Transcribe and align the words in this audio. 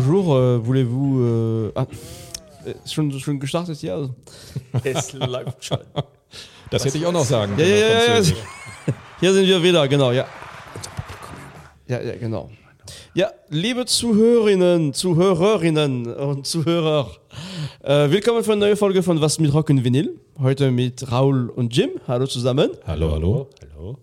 bonjour, 0.00 0.34
euh, 0.34 0.58
voulez-vous... 0.58 1.20
Euh, 1.20 1.72
ah, 1.74 1.86
äh, 2.64 2.72
schon, 2.88 3.10
schon 3.20 3.38
gestartet, 3.38 3.82
ja? 3.82 4.08
Es 4.82 5.12
läuft 5.12 5.62
schon. 5.64 5.78
Das 6.70 6.84
hätte 6.84 6.98
ich 6.98 7.06
auch 7.06 7.12
noch 7.12 7.24
sagen 7.24 7.52
Ja, 7.58 7.64
können. 7.64 7.78
ja, 7.78 8.14
ja, 8.14 8.20
ja. 8.20 8.34
Hier 9.20 9.34
sind 9.34 9.46
wir 9.46 9.62
wieder, 9.62 9.86
genau, 9.88 10.12
ja. 10.12 10.26
Ja, 11.86 12.00
ja, 12.00 12.16
genau. 12.16 12.48
Ja, 13.14 13.30
liebe 13.50 13.84
Zuhörerinnen, 13.84 14.94
Zuhörerinnen 14.94 16.14
und 16.14 16.46
Zuhörer, 16.46 17.10
äh, 17.82 18.10
willkommen 18.10 18.42
für 18.42 18.52
eine 18.52 18.60
neue 18.60 18.76
Folge 18.76 19.02
von 19.02 19.20
Was 19.20 19.38
mit 19.38 19.52
Rock 19.52 19.68
und 19.68 19.84
Vinyl. 19.84 20.18
Heute 20.38 20.70
mit 20.70 21.10
Raul 21.12 21.50
und 21.50 21.76
Jim. 21.76 21.90
Hallo 22.08 22.26
zusammen. 22.26 22.70
Hallo, 22.86 23.10
hallo. 23.12 23.50
Hallo. 23.74 23.98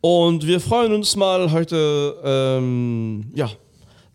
Und 0.00 0.46
wir 0.46 0.60
freuen 0.60 0.92
uns 0.92 1.16
mal 1.16 1.50
heute, 1.50 2.16
ähm, 2.22 3.32
ja, 3.34 3.50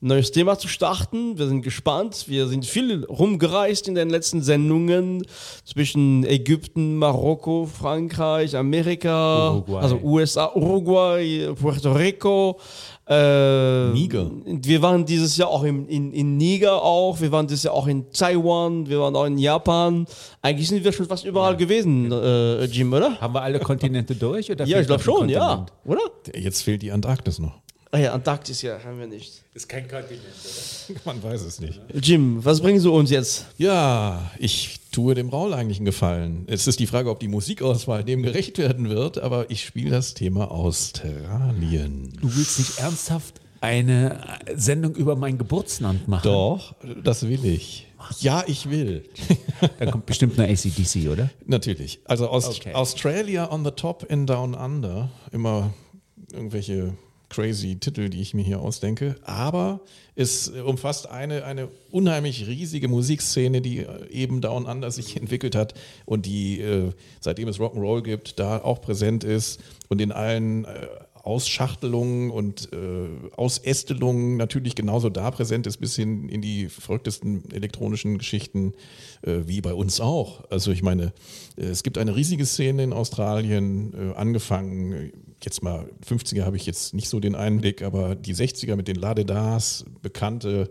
neues 0.02 0.31
Thema 0.31 0.58
zu 0.58 0.67
starten. 0.67 1.38
Wir 1.38 1.48
sind 1.48 1.62
gespannt. 1.62 2.26
Wir 2.27 2.48
sind 2.48 2.66
viel 2.66 3.03
rumgereist 3.05 3.88
in 3.88 3.95
den 3.95 4.09
letzten 4.09 4.41
Sendungen 4.41 5.25
zwischen 5.66 6.23
Ägypten, 6.23 6.98
Marokko, 6.98 7.66
Frankreich, 7.67 8.55
Amerika, 8.55 9.52
Uruguay. 9.52 9.81
also 9.81 9.99
USA, 10.03 10.52
Uruguay, 10.55 11.49
Puerto 11.59 11.91
Rico. 11.91 12.59
Äh, 13.08 13.89
Niger. 13.89 14.30
Wir 14.45 14.81
waren 14.84 15.03
dieses 15.03 15.35
Jahr 15.35 15.49
auch 15.49 15.63
in, 15.63 15.88
in, 15.88 16.13
in 16.13 16.38
Niger 16.38 16.84
auch. 16.84 17.20
Wir 17.20 17.31
waren 17.31 17.47
dieses 17.47 17.63
Jahr 17.63 17.73
auch 17.73 17.88
in 17.88 18.11
Taiwan. 18.11 18.88
Wir 18.88 19.00
waren 19.00 19.16
auch 19.16 19.25
in 19.25 19.39
Japan. 19.39 20.05
Eigentlich 20.44 20.67
sind 20.69 20.84
wir 20.84 20.91
schon 20.94 21.08
fast 21.08 21.25
überall 21.25 21.58
gewesen, 21.58 22.11
äh, 22.11 22.66
Jim, 22.66 22.94
oder? 22.94 23.19
Haben 23.19 23.34
wir 23.34 23.41
alle 23.41 23.59
Kontinente 23.59 24.16
durch? 24.16 24.52
Oder 24.52 24.66
Ja, 24.66 24.80
ich 24.80 24.86
glaube 24.86 25.02
schon, 25.02 25.28
ja. 25.28 25.39
Kontinent? 25.39 25.73
Oder? 25.86 26.39
Jetzt 26.39 26.61
fehlt 26.61 26.84
die 26.84 26.91
Antarktis 26.91 27.39
noch. 27.39 27.53
Ah 27.92 27.98
ja, 27.98 28.14
Antarktis, 28.14 28.62
ja, 28.62 28.78
haben 28.84 29.00
wir 29.00 29.08
nicht. 29.08 29.42
Ist 29.56 29.68
kein 29.68 29.88
Kontinent, 29.88 30.22
oder? 30.23 31.00
Man 31.06 31.23
weiß 31.23 31.42
es 31.42 31.59
nicht. 31.59 31.82
Jim, 32.02 32.46
was 32.46 32.62
bringen 32.62 32.80
Sie 32.80 32.90
uns 32.90 33.09
jetzt? 33.09 33.48
Ja, 33.58 34.30
ich 34.38 34.80
tue 34.92 35.16
dem 35.16 35.30
Raul 35.30 35.56
eigentlich 35.56 35.80
einen 35.80 35.86
Gefallen. 35.86 36.44
Es 36.46 36.68
ist 36.68 36.80
die 36.80 36.86
Frage, 36.86 37.09
ob 37.09 37.20
die 37.20 37.28
Musikauswahl 37.28 38.04
dem 38.04 38.22
gerecht 38.22 38.59
werden 38.59 38.90
wird, 38.90 39.18
aber 39.18 39.50
ich 39.50 39.66
spiele 39.66 39.90
das 39.90 40.14
Thema 40.14 40.52
Australien. 40.52 42.14
Du 42.22 42.36
willst 42.36 42.59
nicht 42.59 42.78
ernsthaft 42.78 43.42
eine 43.59 44.40
Sendung 44.56 44.94
über 44.96 45.16
mein 45.16 45.40
Geburtsland 45.40 46.08
machen? 46.08 46.24
Doch, 46.26 46.76
das 47.03 47.28
will 47.28 47.44
ich. 47.44 47.88
Ja, 48.20 48.44
ich 48.46 48.70
will. 48.70 49.03
Da 49.80 49.92
kommt 49.92 50.06
bestimmt 50.06 50.40
eine 50.40 50.53
ACDC, 50.53 51.09
oder? 51.09 51.30
Natürlich. 51.46 52.00
Also 52.06 52.30
Aust 52.30 52.48
Okay. 52.48 52.74
Australia 52.74 53.52
on 53.52 53.66
the 53.66 53.72
top 53.72 54.09
in 54.09 54.26
Down 54.26 54.53
Under. 54.53 55.09
Immer 55.34 55.74
irgendwelche 56.31 56.94
crazy 57.30 57.75
Titel, 57.75 58.09
die 58.09 58.22
ich 58.22 58.33
mir 58.33 58.44
hier 58.44 58.59
ausdenke. 58.59 59.16
Aber 59.23 59.81
es 60.16 60.49
umfasst 60.49 61.09
eine, 61.09 61.45
eine 61.45 61.69
unheimlich 61.91 62.47
riesige 62.47 62.88
Musikszene, 62.88 63.61
die 63.61 63.80
äh, 63.80 64.09
eben 64.11 64.41
Down 64.41 64.66
Under 64.66 64.91
sich 64.91 65.16
entwickelt 65.16 65.55
hat 65.55 65.73
und 66.05 66.25
die, 66.25 66.59
äh, 66.59 66.91
seitdem 67.19 67.47
es 67.47 67.59
Rock'n'Roll 67.59 68.02
gibt, 68.02 68.39
da 68.39 68.61
auch 68.61 68.81
präsent 68.81 69.23
ist 69.23 69.61
und 69.88 70.02
in 70.02 70.11
allen 70.11 70.66
äh, 70.66 70.88
Ausschachtelungen 71.23 72.31
und 72.31 72.69
äh, 72.73 73.07
Ausästelungen 73.35 74.38
natürlich 74.38 74.75
genauso 74.75 75.09
da 75.09 75.30
präsent 75.31 75.67
ist, 75.67 75.77
bis 75.77 75.95
hin 75.95 76.30
in 76.30 76.41
die 76.41 76.69
verrücktesten 76.69 77.44
elektronischen 77.52 78.17
Geschichten, 78.17 78.73
äh, 79.22 79.41
wie 79.45 79.61
bei 79.61 79.73
uns 79.73 80.00
auch. 80.02 80.50
Also 80.50 80.72
ich 80.72 80.81
meine, 80.81 81.13
äh, 81.57 81.66
es 81.66 81.83
gibt 81.83 81.97
eine 81.97 82.16
riesige 82.16 82.45
Szene 82.45 82.83
in 82.83 82.94
Australien, 82.94 83.94
äh, 83.94 84.16
angefangen, 84.16 84.91
äh, 84.94 85.12
jetzt 85.45 85.63
mal 85.63 85.89
50er 86.07 86.44
habe 86.44 86.57
ich 86.57 86.66
jetzt 86.66 86.94
nicht 86.94 87.09
so 87.09 87.19
den 87.19 87.35
Einblick, 87.35 87.81
aber 87.81 88.16
die 88.16 88.35
60er 88.35 88.75
mit 88.75 88.88
den 88.88 88.95
Ladedas, 88.95 89.85
bekannte 90.01 90.69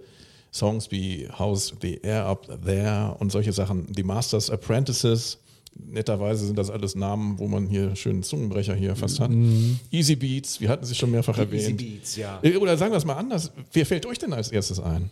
Songs 0.52 0.90
wie 0.90 1.28
How's 1.38 1.74
the 1.80 2.00
Air 2.02 2.26
Up 2.26 2.46
There 2.64 3.16
und 3.18 3.30
solche 3.30 3.52
Sachen, 3.52 3.86
The 3.94 4.02
Masters 4.02 4.50
Apprentices, 4.50 5.38
netterweise 5.74 6.46
sind 6.46 6.58
das 6.58 6.70
alles 6.70 6.94
Namen, 6.94 7.38
wo 7.38 7.46
man 7.46 7.68
hier 7.68 7.94
schönen 7.96 8.22
Zungenbrecher 8.22 8.74
hier 8.74 8.96
fast 8.96 9.20
hat. 9.20 9.30
Easy 9.90 10.16
Beats, 10.16 10.60
wir 10.60 10.68
hatten 10.68 10.84
sie 10.84 10.94
schon 10.94 11.10
mehrfach 11.10 11.38
erwähnt. 11.38 11.76
Beats, 11.78 12.16
ja. 12.16 12.40
Äh, 12.42 12.56
Oder 12.56 12.76
sagen 12.76 12.92
wir 12.92 12.98
es 12.98 13.04
mal 13.04 13.14
anders, 13.14 13.50
wer 13.72 13.86
fällt 13.86 14.06
euch 14.06 14.18
denn 14.18 14.32
als 14.32 14.50
erstes 14.50 14.80
ein? 14.80 15.10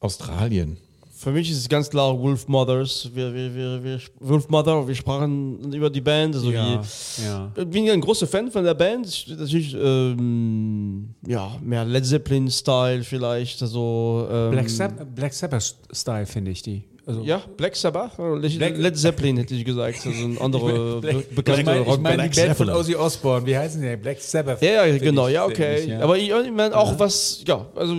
Australien. 0.00 0.76
Für 1.18 1.30
mich 1.32 1.50
ist 1.50 1.56
es 1.58 1.68
ganz 1.68 1.88
klar 1.88 2.18
Wolf 2.18 2.46
Mothers. 2.46 3.08
Wir, 3.14 3.32
wir, 3.32 3.54
wir, 3.54 3.82
wir, 3.82 4.00
Wolf 4.20 4.48
Mother, 4.50 4.86
wir 4.86 4.94
sprachen 4.94 5.72
über 5.72 5.88
die 5.88 6.02
Band. 6.02 6.34
Also 6.34 6.50
Ja, 6.50 6.80
wie, 7.18 7.24
ja. 7.24 7.50
Ich 7.56 7.66
bin 7.68 7.84
ja 7.86 7.94
ein 7.94 8.02
großer 8.02 8.26
Fan 8.26 8.50
von 8.50 8.62
der 8.64 8.74
Band. 8.74 9.06
Ich- 9.06 9.26
Natürlich, 9.28 9.74
ähm, 9.74 11.08
ja, 11.26 11.50
mehr 11.62 11.84
Led 11.86 12.04
Zeppelin-Style 12.04 13.02
vielleicht. 13.02 13.62
Also, 13.62 14.28
ähm, 14.30 14.50
Black, 14.50 14.68
Sab 14.68 15.14
Black 15.14 15.32
Sabbath-Style 15.32 16.26
finde 16.26 16.50
ich 16.50 16.60
die. 16.62 16.84
Also, 17.06 17.22
Ja, 17.22 17.40
Black 17.56 17.76
Sabbath? 17.76 18.18
Oder 18.18 18.36
Led, 18.40 18.58
Black- 18.58 18.76
Led 18.76 18.98
Zeppelin 18.98 19.36
hätte 19.38 19.54
ich 19.54 19.64
gesagt. 19.64 20.04
Also 20.04 20.24
ein 20.24 20.38
anderer 20.38 21.00
be 21.00 21.24
bekannter 21.34 21.60
ich 21.60 21.66
meine 21.66 21.80
ich 21.82 21.86
Rock- 21.86 22.02
mein, 22.02 22.14
Black 22.16 22.32
die 22.32 22.40
Band 22.40 22.56
von. 22.56 22.68
Ozzy 22.70 22.94
Osbourne, 22.96 23.46
wie 23.46 23.56
heißen 23.56 23.80
die? 23.80 23.96
Black 23.96 24.20
Sabbath. 24.20 24.60
Ja, 24.60 24.84
ja, 24.84 24.98
genau, 24.98 25.28
ich, 25.28 25.34
ja, 25.34 25.44
okay. 25.46 25.80
ich, 25.82 25.86
ja. 25.86 26.00
Aber 26.00 26.18
ich, 26.18 26.28
ich 26.30 26.52
meine 26.52 26.76
auch 26.76 26.98
was, 26.98 27.42
ja, 27.46 27.64
also 27.74 27.94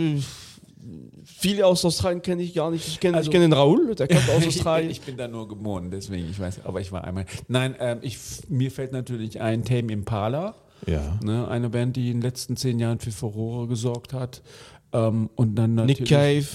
viele 1.39 1.65
aus 1.65 1.83
Australien 1.85 2.21
kenne 2.21 2.41
ich 2.43 2.53
gar 2.53 2.71
nicht. 2.71 2.87
Ich 2.87 2.99
kenne 2.99 3.17
Also- 3.17 3.29
ich 3.29 3.31
kenn 3.31 3.41
den 3.41 3.53
Raul, 3.53 3.95
der 3.95 4.07
kommt 4.07 4.29
aus 4.29 4.45
Australien. 4.47 4.89
Ich 4.91 5.01
bin 5.01 5.17
da 5.17 5.27
nur 5.27 5.47
geboren, 5.47 5.89
deswegen, 5.91 6.29
ich 6.29 6.39
weiß, 6.39 6.61
aber 6.65 6.81
ich 6.81 6.91
war 6.91 7.03
einmal. 7.03 7.25
Nein, 7.47 7.75
ähm, 7.79 7.99
ich, 8.01 8.17
mir 8.49 8.71
fällt 8.71 8.91
natürlich 8.91 9.39
ein 9.41 9.63
Tame 9.63 9.91
Impala, 9.93 10.55
Ja. 10.85 11.17
ne, 11.23 11.47
eine 11.47 11.69
Band, 11.69 11.95
die 11.95 12.07
in 12.09 12.17
den 12.17 12.21
letzten 12.21 12.57
zehn 12.57 12.79
Jahren 12.79 12.99
für 12.99 13.11
Furore 13.11 13.67
gesorgt 13.67 14.13
hat. 14.13 14.41
Ähm, 14.93 15.29
und 15.35 15.55
dann 15.55 15.75
natürlich 15.75 15.99
Nick 15.99 16.09
Cave. 16.09 16.45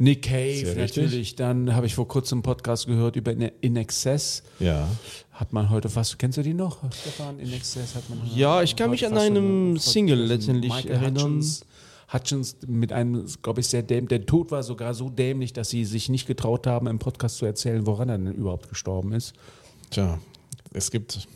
Nick 0.00 0.22
Cave, 0.22 0.54
Sehr 0.66 0.76
richtig. 0.76 1.02
natürlich. 1.04 1.36
Dann 1.36 1.74
habe 1.74 1.86
ich 1.86 1.94
vor 1.96 2.06
kurzem 2.06 2.36
einen 2.38 2.42
Podcast 2.44 2.86
gehört 2.86 3.16
über 3.16 3.32
In 3.32 3.74
Excess. 3.76 4.44
Ja. 4.60 4.86
Hat 5.32 5.52
man 5.52 5.70
heute 5.70 5.88
fast, 5.88 6.18
kennst 6.18 6.38
du 6.38 6.42
die 6.42 6.54
noch, 6.54 6.78
Stefan? 6.92 7.38
In 7.40 7.52
Excess 7.52 7.94
hat 7.96 8.08
man 8.08 8.20
Ja, 8.34 8.62
ich 8.62 8.76
kann 8.76 8.90
mich 8.90 9.04
an 9.06 9.16
einem 9.18 9.76
Single 9.76 10.20
letztendlich 10.24 10.72
Michael 10.72 10.92
erinnern. 10.92 11.14
Hutchins, 11.24 11.64
Hutchins 12.12 12.56
mit 12.66 12.92
einem, 12.92 13.26
glaube 13.42 13.60
ich, 13.60 13.66
sehr 13.68 13.82
dämlich. 13.82 14.08
Der 14.08 14.26
Tod 14.26 14.50
war 14.50 14.62
sogar 14.62 14.94
so 14.94 15.10
dämlich, 15.10 15.52
dass 15.52 15.70
sie 15.70 15.84
sich 15.84 16.08
nicht 16.08 16.26
getraut 16.26 16.66
haben, 16.66 16.86
im 16.86 16.98
Podcast 16.98 17.36
zu 17.36 17.46
erzählen, 17.46 17.86
woran 17.86 18.08
er 18.08 18.18
denn 18.18 18.32
überhaupt 18.32 18.68
gestorben 18.68 19.12
ist. 19.12 19.34
Tja, 19.90 20.18
es 20.72 20.90
gibt 20.90 21.26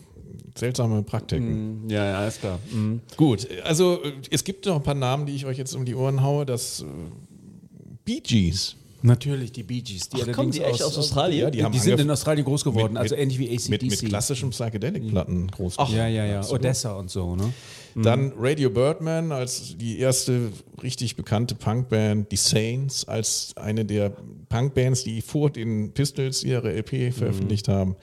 seltsame 0.54 1.02
Praktiken. 1.02 1.88
Ja, 1.88 2.06
ja, 2.06 2.18
alles 2.18 2.38
klar. 2.38 2.58
Mhm. 2.70 3.00
Gut, 3.16 3.48
also 3.64 4.00
es 4.30 4.44
gibt 4.44 4.66
noch 4.66 4.76
ein 4.76 4.82
paar 4.82 4.94
Namen, 4.94 5.26
die 5.26 5.34
ich 5.34 5.46
euch 5.46 5.58
jetzt 5.58 5.74
um 5.74 5.84
die 5.84 5.94
Ohren 5.94 6.22
haue. 6.22 6.46
Das 6.46 6.80
äh, 6.80 6.84
Bee 8.04 8.20
Gees. 8.20 8.76
Natürlich, 9.02 9.52
die 9.52 9.62
Bee 9.64 9.80
Gees. 9.80 10.08
Die 10.08 10.22
Ach, 10.22 10.32
kommen 10.32 10.50
die 10.52 10.60
echt 10.62 10.82
aus 10.82 10.96
Australien? 10.96 11.40
Ja, 11.40 11.50
die 11.50 11.58
Die, 11.58 11.64
haben 11.64 11.78
sind 11.78 12.00
in 12.00 12.10
Australien 12.10 12.44
groß 12.44 12.62
geworden, 12.64 12.92
mit- 12.94 13.02
also 13.02 13.14
ähnlich 13.16 13.38
wie 13.38 13.48
ACDC. 13.52 13.68
Mit, 13.70 13.82
mit 13.82 14.04
klassischen 14.06 14.50
Psychedelic-Platten 14.50 15.48
groß. 15.50 15.76
geworden. 15.76 15.94
ja, 15.96 16.06
ja, 16.06 16.24
ja. 16.24 16.38
Absolut. 16.38 16.60
Odessa 16.60 16.92
und 16.94 17.10
so, 17.10 17.34
ne? 17.36 17.52
Dann 17.94 18.32
Radio 18.38 18.70
Birdman 18.70 19.32
als 19.32 19.76
die 19.76 19.98
erste 19.98 20.50
richtig 20.82 21.14
bekannte 21.16 21.54
Punkband, 21.54 22.32
die 22.32 22.36
Saints 22.36 23.06
als 23.06 23.52
eine 23.56 23.84
der 23.84 24.16
Punkbands, 24.48 25.04
die 25.04 25.20
vor 25.20 25.50
den 25.50 25.92
Pistols 25.92 26.42
ihre 26.42 26.72
LP 26.72 27.12
veröffentlicht 27.12 27.68
haben. 27.68 27.96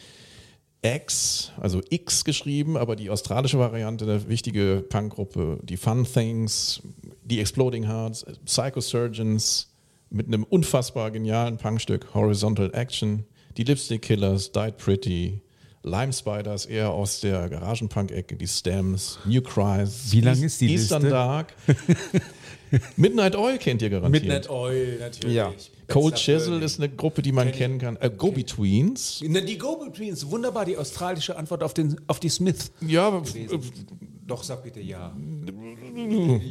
X, 0.82 1.52
also 1.60 1.82
X 1.90 2.24
geschrieben, 2.24 2.78
aber 2.78 2.96
die 2.96 3.10
australische 3.10 3.60
Variante, 3.60 4.06
eine 4.06 4.30
wichtige 4.30 4.86
Punkgruppe, 4.88 5.60
die 5.64 5.76
Fun 5.76 6.06
Things, 6.06 6.82
die 7.24 7.40
Exploding 7.42 7.86
Hearts, 7.86 8.26
Psycho 8.46 8.80
Surgeons 8.80 9.69
mit 10.10 10.28
einem 10.28 10.44
unfassbar 10.44 11.12
genialen 11.12 11.58
Punkstück, 11.58 12.14
Horizontal 12.14 12.72
Action, 12.74 13.26
die 13.58 13.64
Lipstick 13.64 14.02
Killers, 14.02 14.52
Died 14.52 14.78
Pretty, 14.78 15.42
Lime 15.84 16.12
Spiders 16.12 16.66
eher 16.66 16.92
aus 16.92 17.22
der 17.22 17.48
Garagenpunk-Ecke, 17.50 18.36
die 18.36 18.48
Stems, 18.48 19.20
New 19.26 19.42
Cries, 19.42 20.12
Wie 20.12 20.22
lang 20.22 20.42
ist 20.42 20.60
die 20.60 20.72
Eastern 20.72 21.04
Liste? 21.04 21.16
Dark. 21.16 21.54
Midnight 22.98 23.36
Oil 23.36 23.58
kennt 23.58 23.82
ihr 23.82 23.90
garantiert. 23.90 24.24
Midnight 24.24 24.50
Oil, 24.50 24.98
natürlich. 25.00 25.36
Ja. 25.36 25.54
Cold 25.88 26.16
Chisel 26.16 26.62
ist 26.62 26.80
eine 26.80 26.90
Gruppe, 26.90 27.22
die 27.22 27.32
man 27.32 27.52
kennen 27.52 27.80
kann. 27.80 27.98
Äh, 27.98 28.12
Go-Betweens. 28.16 29.24
Na, 29.28 29.42
die 29.42 29.58
Go-Betweens, 29.58 30.30
wunderbar 30.30 30.66
die 30.66 30.78
australische 30.78 31.36
Antwort 31.36 31.64
auf, 31.64 31.74
den, 31.74 32.00
auf 32.08 32.20
die 32.20 32.30
Smith. 32.30 32.72
Ja, 32.82 33.18
äh, 33.18 33.60
Doch, 34.30 34.44
sag 34.44 34.64
bitte 34.64 34.80
ja. 34.80 35.14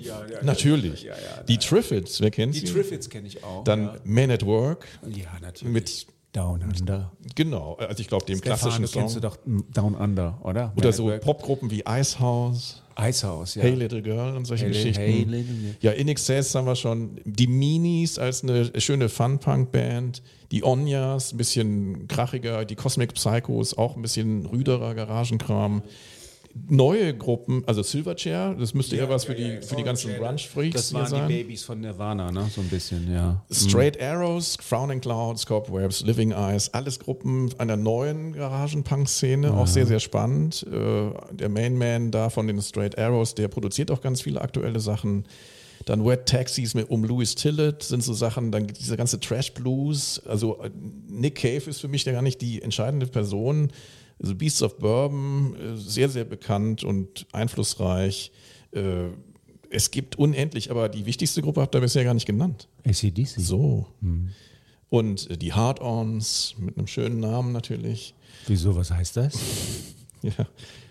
ja, 0.03 0.27
ja 0.31 0.43
natürlich. 0.43 1.03
Ja, 1.05 1.15
ja, 1.15 1.43
die 1.45 1.57
Triffids, 1.59 2.21
wer 2.21 2.31
kennt 2.31 2.55
Die 2.55 2.61
sie? 2.61 2.67
Triffids 2.67 3.09
kenne 3.09 3.27
ich 3.29 3.43
auch. 3.43 3.65
Dann 3.65 3.85
ja. 3.85 3.97
Men 4.05 4.31
at 4.31 4.45
Work. 4.45 4.87
ja, 5.09 5.27
natürlich. 5.41 5.73
Mit, 5.73 6.07
Down 6.35 6.63
Under. 6.63 7.11
genau, 7.35 7.77
also 7.77 8.01
ich 8.03 8.07
glaube, 8.07 8.27
dem 8.27 8.37
Stefan, 8.37 8.59
klassischen 8.59 8.83
du 8.85 8.89
kennst 8.91 9.17
du 9.17 9.21
Song. 9.21 9.31
doch 9.65 9.73
Down 9.73 9.95
Under, 9.95 10.39
oder? 10.45 10.75
Oder 10.77 10.85
Man 10.89 10.93
so. 10.93 11.11
Popgruppen 11.21 11.71
wie 11.71 11.83
Icehouse, 11.89 12.83
Icehouse, 13.01 13.55
ja. 13.55 13.63
Hey 13.63 13.75
Little 13.75 14.03
Girl 14.03 14.37
und 14.37 14.45
solche 14.45 14.67
Hey, 14.67 14.73
Geschichten. 14.73 15.01
Hey, 15.01 15.23
Little- 15.25 15.77
Ja, 15.81 15.93
In 15.93 16.07
Excess 16.09 16.55
haben 16.55 16.67
wir 16.67 16.77
schon. 16.77 17.19
Die 17.25 17.47
Minis 17.47 18.19
als 18.19 18.43
eine 18.43 18.71
schöne 18.79 19.09
Fun-Punk-Band. 19.09 20.23
Die 20.53 20.63
Onyas, 20.65 21.33
ein 21.33 21.39
bisschen 21.39 22.09
krachiger. 22.09 22.67
Die 22.67 22.75
Cosmic 22.77 23.15
Psychos, 23.15 23.77
auch 23.77 23.97
ein 23.97 24.03
bisschen 24.03 24.45
rüderer 24.47 24.95
Garagenkram. 24.95 25.83
Neue 26.69 27.17
Gruppen, 27.17 27.63
also 27.67 27.83
Silverchair, 27.83 28.55
das 28.59 28.75
müsste 28.75 28.97
eher 28.97 29.09
was 29.09 29.25
für 29.25 29.35
die, 29.35 29.61
für 29.61 29.77
die 29.77 29.83
ganzen 29.83 30.15
Grunge-Freaks 30.17 30.75
Das 30.75 30.93
waren 30.95 31.07
sein. 31.07 31.29
die 31.29 31.35
Babys 31.43 31.63
von 31.65 31.81
Nirvana, 31.81 32.31
ne? 32.33 32.49
So 32.55 32.61
ein 32.61 32.69
bisschen, 32.69 33.13
ja. 33.13 33.45
Straight 33.51 34.01
Arrows, 34.03 34.57
Frowning 34.61 35.01
Clouds, 35.01 35.47
Cobwebs, 35.47 36.03
Living 36.03 36.33
Eyes, 36.33 36.73
alles 36.75 36.99
Gruppen 36.99 37.51
einer 37.59 37.77
neuen 37.77 38.33
Garagenpunk-Szene, 38.33 39.53
auch 39.53 39.67
sehr, 39.67 39.87
sehr 39.87 40.01
spannend. 40.01 40.67
Äh, 40.71 41.11
der 41.35 41.49
Mainman 41.49 42.11
da 42.11 42.31
von 42.31 42.47
den 42.47 42.61
Straight 42.61 42.99
Arrows, 42.99 43.35
der 43.35 43.49
produziert 43.49 43.91
auch 43.91 44.01
ganz 44.01 44.23
viele 44.23 44.41
aktuelle 44.41 44.81
Sachen. 44.81 45.25
Dann 45.85 46.05
Wet 46.05 46.27
Taxis 46.27 46.75
mit 46.75 46.91
um 46.91 47.05
Louis 47.05 47.35
Tillett 47.35 47.83
sind 47.83 48.03
so 48.03 48.13
Sachen, 48.13 48.53
dann 48.53 48.67
dieser 48.67 48.97
ganze 48.97 49.21
Trash 49.21 49.55
Blues. 49.55 50.21
Also 50.27 50.61
äh, 50.63 50.71
Nick 51.09 51.37
Cave 51.37 51.71
ist 51.71 51.81
für 51.81 51.89
mich 51.89 52.05
ja 52.05 52.13
gar 52.13 52.23
nicht 52.23 52.41
die 52.41 52.61
entscheidende 52.61 53.07
Person. 53.07 53.71
Also 54.21 54.35
Beasts 54.35 54.63
of 54.63 54.79
Bourbon, 54.79 55.55
äh, 55.57 55.77
sehr, 55.77 56.09
sehr 56.09 56.25
bekannt 56.25 56.85
und 56.85 57.27
einflussreich. 57.33 58.33
Äh, 58.73 59.09
Es 59.71 59.91
gibt 59.91 60.17
unendlich, 60.17 60.71
aber 60.71 60.89
die 60.89 61.05
wichtigste 61.05 61.43
Gruppe 61.43 61.61
habt 61.61 61.75
ihr 61.75 61.81
bisher 61.83 62.03
gar 62.03 62.15
nicht 62.15 62.25
genannt. 62.27 62.69
ACDC. 62.87 63.27
So. 63.39 63.87
Und 64.89 65.31
äh, 65.31 65.37
die 65.37 65.53
Hard-Ons 65.53 66.55
mit 66.59 66.79
einem 66.79 66.87
schönen 66.87 67.21
Namen 67.21 67.53
natürlich. 67.53 68.15
Wieso, 68.47 68.75
was 68.77 68.91
heißt 68.91 69.17
das? 69.17 69.35
Ja. 70.23 70.33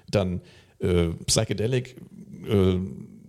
Dann 0.09 0.39
äh, 0.79 1.09
Psychedelic 1.25 1.97
äh, 2.47 2.77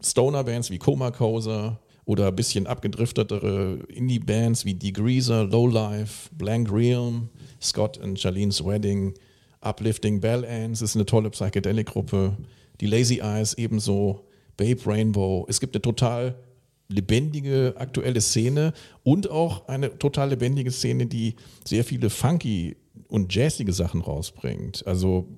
Stoner-Bands 0.00 0.70
wie 0.70 0.78
Coma 0.78 1.10
Coser 1.10 1.80
oder 2.04 2.28
ein 2.28 2.36
bisschen 2.36 2.68
abgedriftetere 2.68 3.80
Indie-Bands 3.88 4.64
wie 4.64 4.74
Degreaser, 4.74 5.42
Lowlife, 5.44 6.28
Blank 6.36 6.70
Realm, 6.70 7.30
Scott 7.60 7.98
and 8.00 8.16
Charlene's 8.16 8.64
Wedding, 8.64 9.12
Uplifting 9.60 10.20
Bell 10.20 10.44
Ants 10.44 10.82
ist 10.82 10.94
eine 10.94 11.06
tolle 11.06 11.30
Psychedelic-Gruppe. 11.30 12.36
Die 12.80 12.86
Lazy 12.86 13.20
Eyes 13.20 13.54
ebenso, 13.54 14.26
Babe 14.56 14.80
Rainbow. 14.86 15.46
Es 15.48 15.60
gibt 15.60 15.74
eine 15.74 15.82
total 15.82 16.36
lebendige 16.88 17.74
aktuelle 17.76 18.20
Szene 18.20 18.72
und 19.02 19.30
auch 19.30 19.68
eine 19.68 19.98
total 19.98 20.30
lebendige 20.30 20.70
Szene, 20.70 21.06
die 21.06 21.36
sehr 21.64 21.84
viele 21.84 22.10
funky 22.10 22.76
und 23.08 23.34
jazzige 23.34 23.72
Sachen 23.72 24.00
rausbringt. 24.00 24.86
Also 24.86 25.28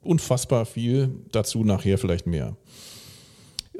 unfassbar 0.00 0.66
viel, 0.66 1.10
dazu 1.32 1.64
nachher 1.64 1.98
vielleicht 1.98 2.26
mehr. 2.26 2.56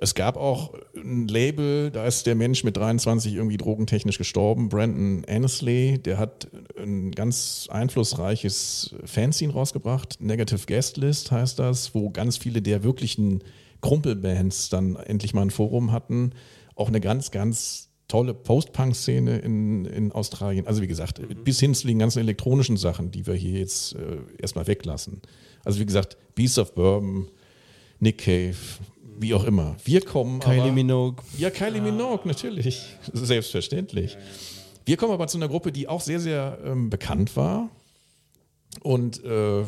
Es 0.01 0.15
gab 0.15 0.37
auch 0.37 0.75
ein 0.97 1.27
Label, 1.27 1.91
da 1.91 2.07
ist 2.07 2.27
der 2.27 2.37
Mensch 2.37 2.63
mit 2.63 2.77
23 2.77 3.35
irgendwie 3.35 3.57
drogentechnisch 3.57 4.17
gestorben, 4.17 4.69
Brandon 4.69 5.25
Annesley, 5.29 5.99
der 5.99 6.19
hat 6.19 6.49
ein 6.81 7.11
ganz 7.11 7.67
einflussreiches 7.69 8.95
Fanzine 9.05 9.53
rausgebracht, 9.53 10.21
Negative 10.21 10.67
Guest 10.67 10.99
List 10.99 11.33
heißt 11.33 11.59
das, 11.59 11.95
wo 11.95 12.11
ganz 12.11 12.37
viele 12.37 12.63
der 12.63 12.85
wirklichen 12.85 13.43
Krumpelbands 13.81 14.69
dann 14.69 14.97
endlich 14.97 15.35
mal 15.35 15.43
ein 15.43 15.51
Forum 15.51 15.93
hatten. 15.93 16.33
Auch 16.75 16.89
eine 16.89 17.01
ganz, 17.01 17.31
ganz 17.31 17.91
tolle 18.09 18.35
Post-Punk-Szene 18.35 19.39
in, 19.39 19.85
in 19.85 20.13
Australien. 20.13 20.67
Also 20.67 20.81
wie 20.83 20.87
gesagt, 20.87 21.21
bis 21.45 21.61
hin 21.61 21.75
zu 21.75 21.87
den 21.87 21.99
ganzen 21.99 22.21
elektronischen 22.21 22.77
Sachen, 22.77 23.11
die 23.11 23.27
wir 23.27 23.35
hier 23.35 23.61
jetzt 23.61 23.95
äh, 23.95 24.19
erstmal 24.39 24.67
weglassen. 24.67 25.21
Also 25.65 25.81
wie 25.81 25.87
gesagt, 25.87 26.17
Beast 26.35 26.59
of 26.59 26.75
Bourbon, 26.75 27.29
Nick 28.01 28.19
Cave, 28.19 28.57
wie 29.21 29.35
auch 29.35 29.45
immer. 29.45 29.77
Wir 29.85 30.01
kommen 30.01 30.41
Kylie 30.41 30.63
aber, 30.63 30.73
Minogue. 30.73 31.25
Ja, 31.37 31.51
Kylie 31.51 31.81
Minogue, 31.81 32.27
natürlich. 32.27 32.85
Selbstverständlich. 33.13 34.17
Wir 34.85 34.97
kommen 34.97 35.13
aber 35.13 35.27
zu 35.27 35.39
einer 35.39 35.49
Gruppe, 35.49 35.73
die 35.73 35.89
auch 35.89 36.01
sehr, 36.01 36.21
sehr 36.21 36.59
ähm, 36.65 36.91
bekannt 36.91 37.37
war. 37.37 37.71
Und 38.83 39.23
äh, 39.25 39.65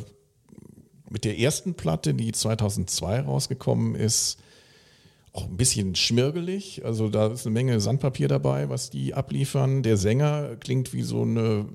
mit 1.11 1.25
der 1.25 1.38
ersten 1.38 1.75
Platte, 1.75 2.14
die 2.14 2.32
2002 2.32 3.20
rausgekommen 3.20 3.94
ist, 3.97 4.38
auch 5.32 5.47
ein 5.47 5.56
bisschen 5.56 5.94
schmirgelig. 5.94 6.85
Also 6.85 7.08
da 7.08 7.29
ist 7.29 7.46
eine 7.46 7.53
Menge 7.53 7.81
Sandpapier 7.81 8.29
dabei, 8.29 8.69
was 8.69 8.91
die 8.91 9.14
abliefern. 9.14 9.82
Der 9.82 9.96
Sänger 9.96 10.56
klingt 10.56 10.93
wie 10.93 11.03
so 11.03 11.23
eine 11.23 11.67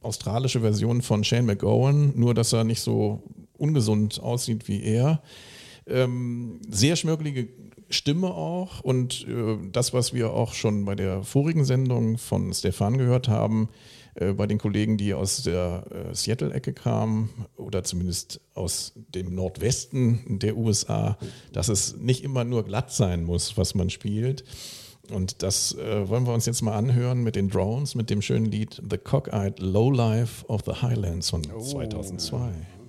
australische 0.00 0.60
Version 0.60 1.02
von 1.02 1.24
Shane 1.24 1.46
McGowan, 1.46 2.12
nur 2.16 2.34
dass 2.34 2.52
er 2.52 2.64
nicht 2.64 2.80
so 2.80 3.22
ungesund 3.56 4.20
aussieht 4.20 4.66
wie 4.68 4.82
er. 4.82 5.22
Ähm, 5.90 6.60
sehr 6.68 6.96
schmirgelige 6.96 7.48
Stimme 7.88 8.28
auch 8.28 8.80
und 8.80 9.26
äh, 9.28 9.58
das, 9.72 9.92
was 9.92 10.14
wir 10.14 10.32
auch 10.32 10.54
schon 10.54 10.84
bei 10.84 10.94
der 10.94 11.24
vorigen 11.24 11.64
Sendung 11.64 12.18
von 12.18 12.52
Stefan 12.54 12.98
gehört 12.98 13.28
haben, 13.28 13.68
äh, 14.14 14.32
bei 14.32 14.46
den 14.46 14.58
Kollegen, 14.58 14.96
die 14.96 15.14
aus 15.14 15.42
der 15.42 15.84
äh, 15.90 16.14
Seattle-Ecke 16.14 16.72
kamen 16.72 17.30
oder 17.56 17.82
zumindest 17.82 18.40
aus 18.54 18.92
dem 18.96 19.34
Nordwesten 19.34 20.38
der 20.38 20.56
USA, 20.56 21.18
dass 21.52 21.68
es 21.68 21.96
nicht 21.96 22.22
immer 22.22 22.44
nur 22.44 22.64
glatt 22.64 22.92
sein 22.92 23.24
muss, 23.24 23.56
was 23.56 23.74
man 23.74 23.90
spielt. 23.90 24.44
Und 25.12 25.42
das 25.42 25.74
äh, 25.74 26.08
wollen 26.08 26.26
wir 26.26 26.34
uns 26.34 26.46
jetzt 26.46 26.62
mal 26.62 26.76
anhören 26.76 27.22
mit 27.22 27.34
den 27.34 27.48
Drones, 27.48 27.96
mit 27.96 28.10
dem 28.10 28.22
schönen 28.22 28.46
Lied 28.46 28.80
The 28.88 28.98
Cockeyed 28.98 29.58
Lowlife 29.58 30.46
of 30.46 30.62
the 30.64 30.82
Highlands 30.82 31.30
von 31.30 31.42
2002. 31.42 32.79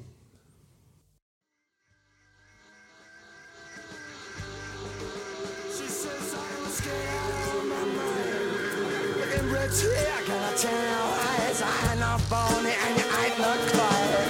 Red 9.72 9.96
hair, 9.96 10.22
can 10.26 10.44
I 10.44 10.54
tell 10.56 10.72
your 10.72 11.08
eyes? 11.32 11.62
I 11.62 11.92
ain't 11.92 12.00
not 12.00 12.20
bony 12.30 12.74
and 12.84 12.94
you 13.00 13.08
ain't 13.24 13.40
not 13.40 13.60
quiet. 13.72 14.28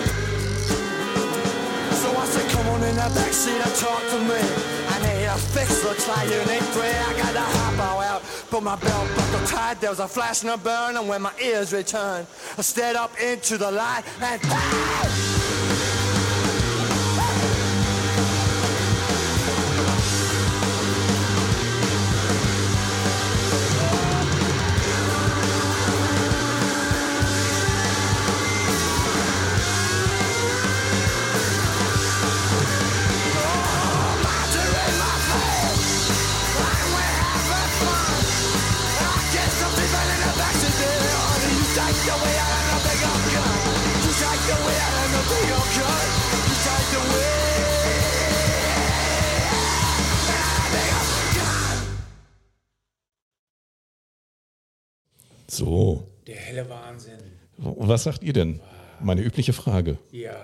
So 2.02 2.08
I 2.16 2.26
said, 2.26 2.52
come 2.52 2.68
on 2.68 2.84
in 2.84 2.96
the 2.96 3.10
backseat 3.18 3.62
and 3.66 3.76
talk 3.76 4.02
to 4.12 4.20
me. 4.30 4.42
And 4.94 5.22
your 5.22 5.36
fix, 5.36 5.84
looks 5.84 6.08
like 6.08 6.30
you 6.30 6.40
need 6.52 6.64
three. 6.74 6.90
I 6.90 7.14
got 7.18 7.34
the 7.34 7.42
hop 7.42 8.02
out, 8.02 8.22
put 8.50 8.64
my 8.64 8.76
belt 8.76 9.08
buckle 9.16 9.48
tight. 9.48 9.82
There 9.82 9.90
was 9.90 10.00
a 10.00 10.08
flash 10.08 10.44
and 10.44 10.52
a 10.52 10.58
burn, 10.58 10.98
and 10.98 11.08
when 11.08 11.22
my 11.22 11.34
ears 11.42 11.74
returned, 11.74 12.28
I 12.58 12.62
stared 12.62 12.96
up 12.96 13.12
into 13.20 13.58
the 13.58 13.72
light 13.72 14.04
and. 14.22 14.42
So, 14.42 15.41
helle 56.52 56.70
Wahnsinn. 56.70 57.20
was 57.58 58.04
sagt 58.04 58.24
ihr 58.24 58.34
denn? 58.34 58.60
Meine 59.02 59.22
übliche 59.22 59.54
Frage. 59.54 59.98
Ja. 60.12 60.36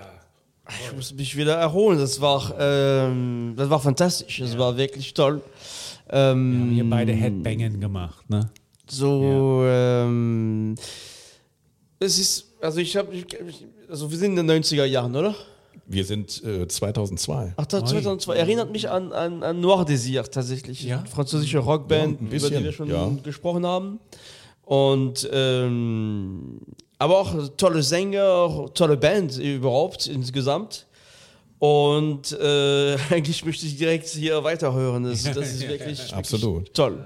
Ich 0.68 0.94
muss 0.94 1.14
mich 1.14 1.36
wieder 1.36 1.54
erholen. 1.54 1.98
Das 1.98 2.20
war, 2.20 2.54
ähm, 2.58 3.54
das 3.56 3.70
war 3.70 3.80
fantastisch. 3.80 4.38
Das 4.40 4.58
war 4.58 4.76
wirklich 4.76 5.14
toll. 5.14 5.40
Ähm, 6.10 6.60
Haben 6.60 6.70
hier 6.72 6.90
beide 6.90 7.12
Headbangen 7.12 7.80
gemacht, 7.80 8.28
ne? 8.28 8.50
So, 8.90 9.62
ähm, 9.66 10.74
es 12.00 12.18
ist, 12.18 12.46
also 12.60 12.80
ich 12.80 12.96
habe, 12.96 13.10
also 13.88 14.10
wir 14.10 14.18
sind 14.18 14.36
in 14.38 14.46
den 14.46 14.62
90er 14.62 14.84
Jahren, 14.84 15.14
oder? 15.14 15.34
Wir 15.86 16.04
sind 16.04 16.42
äh, 16.44 16.66
2002. 16.68 17.54
Ach, 17.56 17.66
das 17.66 17.90
2002 17.90 18.36
erinnert 18.36 18.70
mich 18.72 18.90
an, 18.90 19.12
an, 19.12 19.42
an 19.42 19.60
Noir 19.60 19.84
Désir 19.86 20.22
tatsächlich. 20.30 20.82
Ja? 20.82 21.04
Französische 21.10 21.58
Rockband, 21.58 22.14
Ja, 22.14 22.18
ein 22.20 22.26
über 22.26 22.30
bisschen, 22.30 22.58
die 22.58 22.64
wir 22.64 22.72
schon 22.72 22.90
ja. 22.90 23.10
gesprochen 23.22 23.64
haben. 23.64 24.00
Und, 24.68 25.26
ähm, 25.32 26.60
aber 26.98 27.20
auch 27.20 27.48
tolle 27.56 27.82
Sänger, 27.82 28.66
tolle 28.74 28.98
Band 28.98 29.38
überhaupt 29.38 30.06
insgesamt. 30.08 30.86
Und 31.58 32.32
äh, 32.32 32.96
eigentlich 33.10 33.46
möchte 33.46 33.64
ich 33.64 33.78
direkt 33.78 34.08
hier 34.08 34.44
weiterhören. 34.44 35.04
Das, 35.04 35.22
das 35.22 35.52
ist 35.54 35.66
wirklich, 35.66 36.12
Absolut. 36.12 36.56
wirklich 36.56 36.72
toll. 36.74 37.02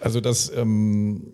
Also 0.00 0.20
das 0.20 0.50
ähm, 0.56 1.32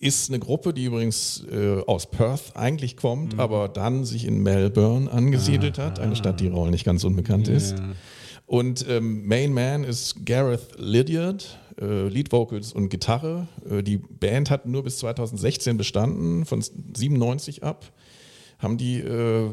ist 0.00 0.28
eine 0.28 0.38
Gruppe, 0.38 0.74
die 0.74 0.84
übrigens 0.84 1.46
äh, 1.50 1.80
aus 1.86 2.10
Perth 2.10 2.54
eigentlich 2.54 2.98
kommt, 2.98 3.38
aber 3.38 3.68
dann 3.68 4.04
sich 4.04 4.26
in 4.26 4.42
Melbourne 4.42 5.10
angesiedelt 5.10 5.78
hat, 5.78 5.98
eine 5.98 6.14
Stadt, 6.14 6.40
die 6.40 6.48
Raul 6.48 6.70
nicht 6.70 6.84
ganz 6.84 7.04
unbekannt 7.04 7.48
ist. 7.48 7.76
Und 8.50 8.84
ähm, 8.88 9.28
Main 9.28 9.54
Man 9.54 9.84
ist 9.84 10.26
Gareth 10.26 10.76
Lydiard, 10.76 11.56
äh, 11.80 12.08
Lead 12.08 12.32
Vocals 12.32 12.72
und 12.72 12.88
Gitarre. 12.88 13.46
Äh, 13.70 13.84
die 13.84 13.98
Band 13.98 14.50
hat 14.50 14.66
nur 14.66 14.82
bis 14.82 14.98
2016 14.98 15.76
bestanden, 15.76 16.44
von 16.44 16.60
97 16.60 17.62
ab. 17.62 17.92
haben 18.58 18.76
die 18.76 18.98
äh, 18.98 19.50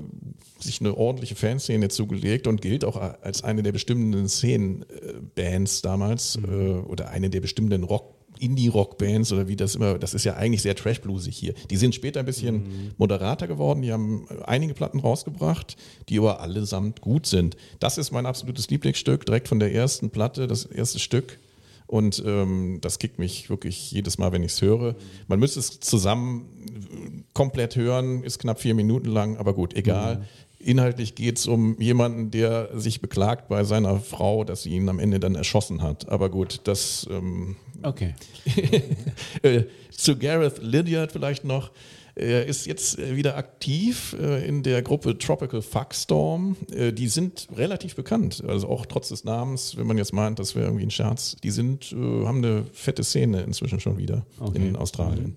sich 0.58 0.80
eine 0.80 0.98
ordentliche 0.98 1.36
Fanszene 1.36 1.89
zugelegt 1.89 2.48
und 2.48 2.60
gilt 2.60 2.84
auch 2.84 2.96
als 3.22 3.44
eine 3.44 3.62
der 3.62 3.72
bestimmenden 3.72 4.27
Szenen-Bands 4.27 5.84
damals 5.84 6.36
äh, 6.38 6.50
oder 6.50 7.10
eine 7.10 7.30
der 7.30 7.42
bestimmenden 7.42 7.84
Rock- 7.84 8.17
Indie-Rock-Bands 8.39 9.32
oder 9.32 9.48
wie 9.48 9.56
das 9.56 9.75
immer, 9.75 9.98
das 9.98 10.13
ist 10.13 10.24
ja 10.24 10.36
eigentlich 10.36 10.62
sehr 10.62 10.75
trash-bluesig 10.75 11.36
hier. 11.36 11.53
Die 11.70 11.77
sind 11.77 11.96
später 11.96 12.20
ein 12.20 12.25
bisschen 12.25 12.94
moderater 12.98 13.48
geworden, 13.48 13.82
die 13.82 13.91
haben 13.91 14.27
einige 14.46 14.74
Platten 14.74 15.00
rausgebracht, 15.00 15.77
die 16.10 16.17
aber 16.17 16.41
allesamt 16.41 17.01
gut 17.01 17.25
sind. 17.25 17.58
Das 17.79 17.98
ist 17.98 18.12
mein 18.12 18.25
absolutes 18.25 18.70
Lieblingsstück, 18.70 19.25
direkt 19.25 19.48
von 19.48 19.60
der 19.60 19.74
ersten 19.74 20.10
Platte, 20.10 20.48
das 20.48 20.65
erste 20.65 21.00
Stück. 21.00 21.39
Und 21.88 22.22
ähm, 22.25 22.79
das 22.82 23.00
kickt 23.00 23.17
mich 23.17 23.50
wirklich 23.50 23.91
jedes 23.94 24.17
Mal, 24.17 24.34
wenn 24.34 24.44
ich 24.44 24.51
es 24.51 24.62
höre. 24.62 24.96
Man 25.27 25.39
müsste 25.39 25.62
es 25.62 25.79
zusammen 25.79 26.50
äh, 26.67 27.24
komplett 27.34 27.77
hören, 27.77 28.24
ist 28.24 28.39
knapp 28.39 28.60
vier 28.60 28.75
Minuten 28.75 29.08
lang, 29.08 29.38
aber 29.38 29.53
gut, 29.53 29.74
egal. 29.74 30.27
Inhaltlich 30.60 31.16
geht 31.16 31.38
es 31.38 31.48
um 31.48 31.80
jemanden, 31.80 32.32
der 32.32 32.70
sich 32.74 33.00
beklagt 33.00 33.48
bei 33.48 33.64
seiner 33.64 34.00
Frau, 34.00 34.44
dass 34.44 34.64
sie 34.64 34.72
ihn 34.72 34.90
am 34.90 35.00
Ende 35.00 35.20
dann 35.20 35.36
erschossen 35.36 35.84
hat. 35.84 36.10
Aber 36.10 36.30
gut, 36.30 36.62
das 36.64 37.08
ähm, 37.12 37.56
Okay. 37.84 38.16
äh, 39.42 39.64
zu 39.92 40.18
Gareth 40.18 40.62
Lydiard 40.62 41.12
vielleicht 41.12 41.44
noch. 41.44 41.72
Er 42.16 42.48
ist 42.48 42.66
jetzt 42.66 42.98
äh, 42.98 43.16
wieder 43.16 43.38
aktiv 43.38 44.16
äh, 44.20 44.48
in 44.48 44.64
der 44.64 44.82
Gruppe 44.82 45.18
Tropical 45.18 45.62
Fuckstorm. 45.62 46.56
Die 46.70 47.08
sind 47.08 47.48
relativ 47.56 47.96
bekannt, 47.96 48.44
also 48.48 48.68
auch 48.68 48.86
trotz 48.86 49.10
des 49.10 49.24
Namens, 49.24 49.78
wenn 49.78 49.86
man 49.86 49.98
jetzt 49.98 50.14
meint, 50.14 50.40
das 50.40 50.56
wäre 50.56 50.66
irgendwie 50.66 50.86
ein 50.86 50.92
Scherz. 50.92 51.36
Die 51.44 51.52
sind, 51.52 51.92
haben 51.92 52.38
eine 52.44 52.64
fette 52.74 53.04
Szene 53.04 53.42
inzwischen 53.42 53.80
schon 53.80 53.98
wieder 53.98 54.26
in 54.54 54.76
Australien. 54.76 55.36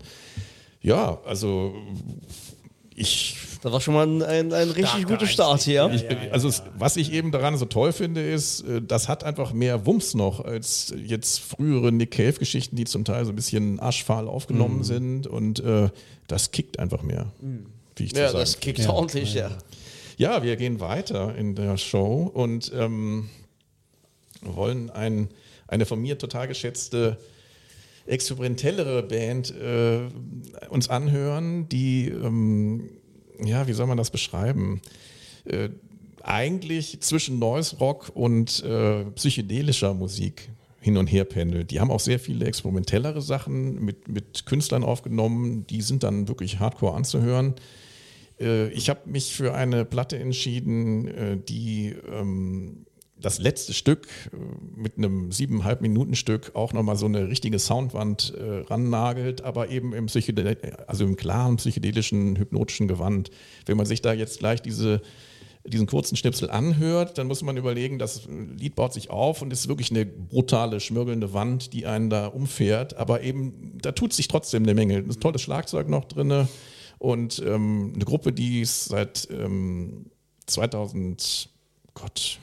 Ja, 0.81 1.21
also 1.27 1.75
ich 3.01 3.37
Das 3.63 3.73
war 3.73 3.81
schon 3.81 3.95
mal 3.95 4.07
ein, 4.07 4.23
ein, 4.23 4.53
ein 4.53 4.71
richtig 4.71 5.07
guter 5.07 5.27
Start 5.27 5.63
hier. 5.63 5.91
ich, 5.93 6.33
also 6.33 6.49
es, 6.49 6.63
was 6.79 6.97
ich 6.97 7.13
eben 7.13 7.31
daran 7.33 7.57
so 7.59 7.65
toll 7.67 7.93
finde, 7.93 8.23
ist, 8.23 8.61
äh, 8.63 8.81
das 8.81 9.09
hat 9.09 9.25
einfach 9.25 9.53
mehr 9.53 9.85
Wumms 9.87 10.15
noch 10.15 10.45
als 10.45 10.95
jetzt 11.05 11.41
frühere 11.41 11.93
Nick 11.93 12.13
Cave-Geschichten, 12.13 12.77
die 12.77 12.85
zum 12.85 13.05
Teil 13.05 13.25
so 13.25 13.33
ein 13.33 13.37
bisschen 13.37 13.81
aschfahl 13.81 14.29
aufgenommen 14.29 14.79
Mhm. 14.79 14.85
sind 14.85 15.27
und 15.27 15.61
äh, 15.61 15.89
das 16.29 16.51
kickt 16.53 16.79
einfach 16.79 17.03
mehr. 17.03 17.33
Wie 17.97 18.05
ich 18.05 18.13
Ja, 18.13 18.29
sagen. 18.29 18.39
das 18.39 18.61
kickt 18.61 18.89
ordentlich, 18.89 19.35
ja. 19.35 19.51
Ja, 20.17 20.43
wir 20.43 20.57
gehen 20.57 20.81
weiter 20.81 21.35
in 21.35 21.55
der 21.55 21.77
Show 21.79 22.31
und 22.33 22.71
ähm, 22.75 23.29
wollen 24.43 24.91
ein, 24.91 25.29
eine 25.69 25.87
von 25.87 26.01
mir 26.01 26.19
total 26.19 26.49
geschätzte 26.49 27.19
experimentellere 28.11 29.03
Band 29.03 29.55
äh, 29.57 30.09
uns 30.69 30.89
anhören, 30.89 31.69
die, 31.69 32.09
ähm, 32.09 32.91
ja, 33.43 33.67
wie 33.67 33.73
soll 33.73 33.87
man 33.87 33.97
das 33.97 34.11
beschreiben? 34.11 34.81
Äh, 35.45 35.71
eigentlich 36.23 37.01
zwischen 37.01 37.39
Noise 37.39 37.77
Rock 37.79 38.11
und 38.15 38.63
äh, 38.65 39.05
psychedelischer 39.15 39.95
Musik 39.95 40.51
hin 40.81 40.97
und 40.97 41.07
her 41.07 41.25
pendelt. 41.25 41.71
Die 41.71 41.81
haben 41.81 41.91
auch 41.91 42.01
sehr 42.01 42.19
viele 42.19 42.47
experimentellere 42.47 43.23
Sachen 43.23 43.85
mit, 43.85 44.09
mit 44.09 44.47
Künstlern 44.47 44.83
aufgenommen, 44.83 45.67
die 45.69 45.83
sind 45.83 46.03
dann 46.03 46.29
wirklich 46.29 46.59
hardcore 46.59 46.95
anzuhören. 46.95 47.55
Äh, 48.41 48.69
ich 48.71 48.89
habe 48.89 49.01
mich 49.05 49.35
für 49.35 49.55
eine 49.55 49.85
Platte 49.85 50.19
entschieden, 50.19 51.09
äh, 51.09 51.37
die 51.37 51.95
ähm, 52.11 52.87
das 53.21 53.39
letzte 53.39 53.73
Stück 53.73 54.09
äh, 54.33 54.37
mit 54.77 54.99
einem 54.99 55.33
siebeneinhalb 55.33 55.81
Minuten 55.81 56.15
Stück 56.15 56.53
auch 56.55 56.73
nochmal 56.73 56.97
so 56.97 57.07
eine 57.07 57.29
richtige 57.29 57.59
Soundwand 57.59 58.35
äh, 58.37 58.61
rannagelt, 58.71 59.43
aber 59.43 59.69
eben 59.71 59.95
im, 59.95 60.07
also 60.87 61.05
im 61.05 61.17
klaren 61.17 61.57
psychedelischen, 61.57 62.37
hypnotischen 62.37 62.89
Gewand. 62.89 63.31
Wenn 63.67 63.77
man 63.77 63.87
sich 63.87 64.03
da 64.03 64.13
jetzt 64.13 64.39
gleich 64.39 64.63
diese, 64.63 65.03
diesen 65.65 65.87
kurzen 65.87 66.17
Schnipsel 66.17 66.51
anhört, 66.51 67.19
dann 67.19 67.27
muss 67.27 67.43
man 67.43 67.57
überlegen, 67.57 67.99
das 67.99 68.29
Lied 68.29 68.75
baut 68.75 68.93
sich 68.93 69.11
auf 69.11 69.43
und 69.43 69.53
ist 69.53 69.69
wirklich 69.69 69.91
eine 69.91 70.07
brutale, 70.07 70.81
schmirgelnde 70.81 71.33
Wand, 71.33 71.73
die 71.73 71.87
einen 71.87 72.11
da 72.11 72.27
umfährt, 72.27 72.97
aber 72.97 73.23
eben, 73.23 73.79
da 73.81 73.93
tut 73.93 74.13
sich 74.13 74.29
trotzdem 74.29 74.63
eine 74.63 74.75
Menge. 74.75 74.97
Ein 74.97 75.21
tolles 75.21 75.43
Schlagzeug 75.43 75.89
noch 75.89 76.07
drinne 76.07 76.49
und 76.99 77.43
ähm, 77.47 77.93
eine 77.95 78.05
Gruppe, 78.05 78.33
die 78.33 78.63
es 78.63 78.87
seit 78.87 79.29
ähm, 79.31 80.07
2000, 80.47 81.49
Gott, 81.95 82.39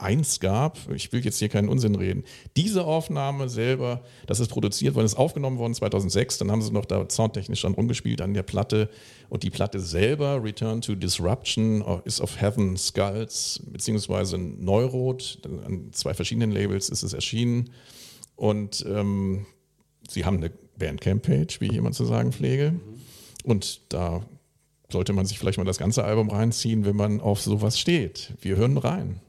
eins 0.00 0.40
gab. 0.40 0.78
Ich 0.94 1.12
will 1.12 1.24
jetzt 1.24 1.38
hier 1.38 1.48
keinen 1.48 1.68
Unsinn 1.68 1.94
reden. 1.94 2.24
Diese 2.56 2.84
Aufnahme 2.84 3.48
selber, 3.48 4.02
das 4.26 4.40
ist 4.40 4.48
produziert 4.48 4.94
worden, 4.94 5.06
ist 5.06 5.16
aufgenommen 5.16 5.58
worden 5.58 5.74
2006. 5.74 6.38
Dann 6.38 6.50
haben 6.50 6.62
sie 6.62 6.72
noch 6.72 6.84
da 6.84 7.06
soundtechnisch 7.08 7.62
dann 7.62 7.74
rumgespielt 7.74 8.20
an 8.20 8.34
der 8.34 8.42
Platte. 8.42 8.88
Und 9.28 9.42
die 9.42 9.50
Platte 9.50 9.80
selber, 9.80 10.42
Return 10.42 10.80
to 10.80 10.94
Disruption, 10.94 11.84
ist 12.04 12.20
auf 12.20 12.40
Heaven 12.40 12.76
Skulls 12.76 13.60
beziehungsweise 13.66 14.38
Neurot. 14.38 15.38
An 15.64 15.92
zwei 15.92 16.14
verschiedenen 16.14 16.50
Labels 16.50 16.88
ist 16.88 17.02
es 17.02 17.12
erschienen. 17.12 17.70
Und 18.36 18.84
ähm, 18.88 19.46
sie 20.08 20.24
haben 20.24 20.38
eine 20.38 20.50
Bandcamp-Page, 20.78 21.60
wie 21.60 21.66
ich 21.66 21.74
immer 21.74 21.92
zu 21.92 22.04
sagen 22.04 22.32
pflege. 22.32 22.74
Und 23.44 23.80
da 23.92 24.22
sollte 24.90 25.12
man 25.12 25.26
sich 25.26 25.38
vielleicht 25.38 25.58
mal 25.58 25.64
das 25.64 25.78
ganze 25.78 26.04
Album 26.04 26.30
reinziehen, 26.30 26.84
wenn 26.84 26.96
man 26.96 27.20
auf 27.20 27.40
sowas 27.40 27.78
steht. 27.78 28.32
Wir 28.40 28.56
hören 28.56 28.76
rein. 28.76 29.20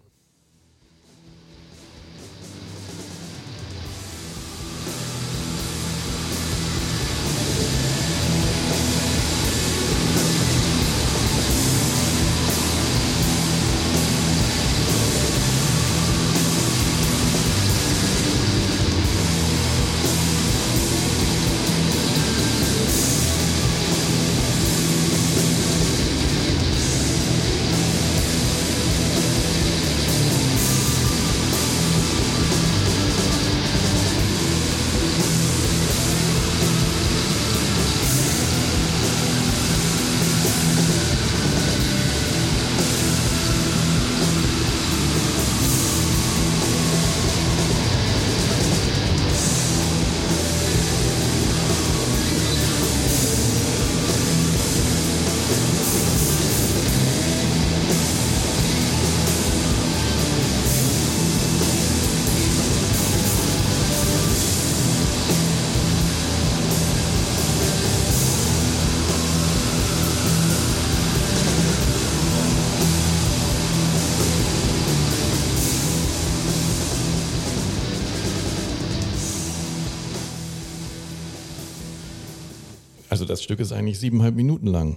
Also 83.12 83.26
das 83.26 83.44
Stück 83.44 83.60
ist 83.60 83.74
eigentlich 83.74 84.00
siebeneinhalb 84.00 84.36
Minuten 84.36 84.68
lang. 84.68 84.96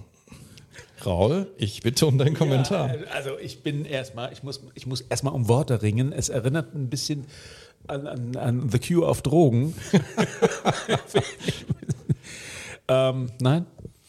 Raul, 1.05 1.51
ich 1.57 1.81
bitte 1.81 2.05
um 2.05 2.17
deinen 2.17 2.33
Kommentar. 2.33 2.87
Ja, 2.87 3.07
also 3.11 3.37
ich 3.37 3.61
bin 3.61 3.83
erstmal, 3.83 4.31
ich 4.31 4.41
muss, 4.41 4.61
ich 4.73 4.87
muss 4.87 5.01
erstmal 5.01 5.33
um 5.33 5.49
Worte 5.49 5.81
ringen. 5.81 6.13
Es 6.13 6.29
erinnert 6.29 6.73
ein 6.73 6.89
bisschen 6.89 7.25
an, 7.87 8.07
an, 8.07 8.37
an 8.37 8.69
The 8.69 8.79
Cure 8.79 9.05
auf 9.05 9.21
Drogen. 9.21 9.75
ähm, 12.87 13.27
nein? 13.41 13.65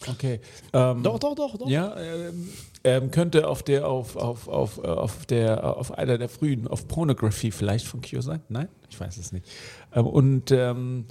Okay. 0.08 0.38
Ähm, 0.72 1.02
Doch, 1.02 1.18
doch, 1.18 1.34
doch, 1.34 1.58
doch. 1.58 1.68
Ja, 1.68 1.96
ähm, 1.98 2.48
ähm, 2.84 3.10
könnte 3.10 3.48
auf 3.48 3.64
der, 3.64 3.88
auf, 3.88 4.14
auf, 4.14 4.46
auf, 4.46 4.78
äh, 4.78 4.86
auf 4.86 5.26
der, 5.26 5.76
auf 5.76 5.98
einer 5.98 6.16
der 6.16 6.28
frühen, 6.28 6.68
auf 6.68 6.86
Pornography 6.86 7.50
vielleicht 7.50 7.88
von 7.88 8.02
Cure 8.02 8.22
sein? 8.22 8.40
Nein? 8.48 8.68
Ich 8.88 9.00
weiß 9.00 9.16
es 9.16 9.32
nicht. 9.32 9.46
Ähm, 9.92 10.06
und 10.06 10.52
ähm, 10.52 11.06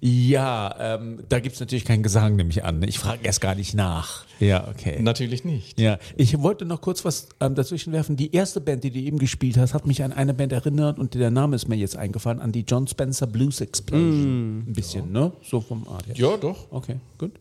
ja, 0.00 0.74
ähm, 0.78 1.20
da 1.28 1.40
gibt 1.40 1.54
es 1.54 1.60
natürlich 1.60 1.84
keinen 1.84 2.02
Gesang, 2.02 2.36
nehme 2.36 2.50
ich 2.50 2.64
an. 2.64 2.82
Ich 2.82 2.98
frage 2.98 3.20
erst 3.24 3.40
gar 3.40 3.54
nicht 3.54 3.74
nach. 3.74 4.26
Ja, 4.40 4.68
okay. 4.68 5.00
Natürlich 5.00 5.44
nicht. 5.44 5.80
Ja, 5.80 5.98
ich 6.16 6.40
wollte 6.42 6.66
noch 6.66 6.82
kurz 6.82 7.04
was 7.04 7.28
ähm, 7.40 7.54
dazwischen 7.54 7.92
werfen. 7.92 8.16
Die 8.16 8.34
erste 8.34 8.60
Band, 8.60 8.84
die 8.84 8.90
du 8.90 8.98
eben 8.98 9.18
gespielt 9.18 9.56
hast, 9.56 9.72
hat 9.72 9.86
mich 9.86 10.02
an 10.02 10.12
eine 10.12 10.34
Band 10.34 10.52
erinnert 10.52 10.98
und 10.98 11.14
der 11.14 11.30
Name 11.30 11.56
ist 11.56 11.68
mir 11.68 11.76
jetzt 11.76 11.96
eingefallen, 11.96 12.40
an 12.40 12.52
die 12.52 12.64
John 12.68 12.86
Spencer 12.86 13.26
Blues 13.26 13.60
Explosion. 13.62 14.64
Ein 14.66 14.72
bisschen, 14.74 15.12
ne? 15.12 15.32
So 15.42 15.62
vom 15.62 15.88
Art 15.88 16.06
her. 16.06 16.14
Ja, 16.16 16.36
doch. 16.36 16.70
Okay, 16.70 16.96
gut. 17.16 17.32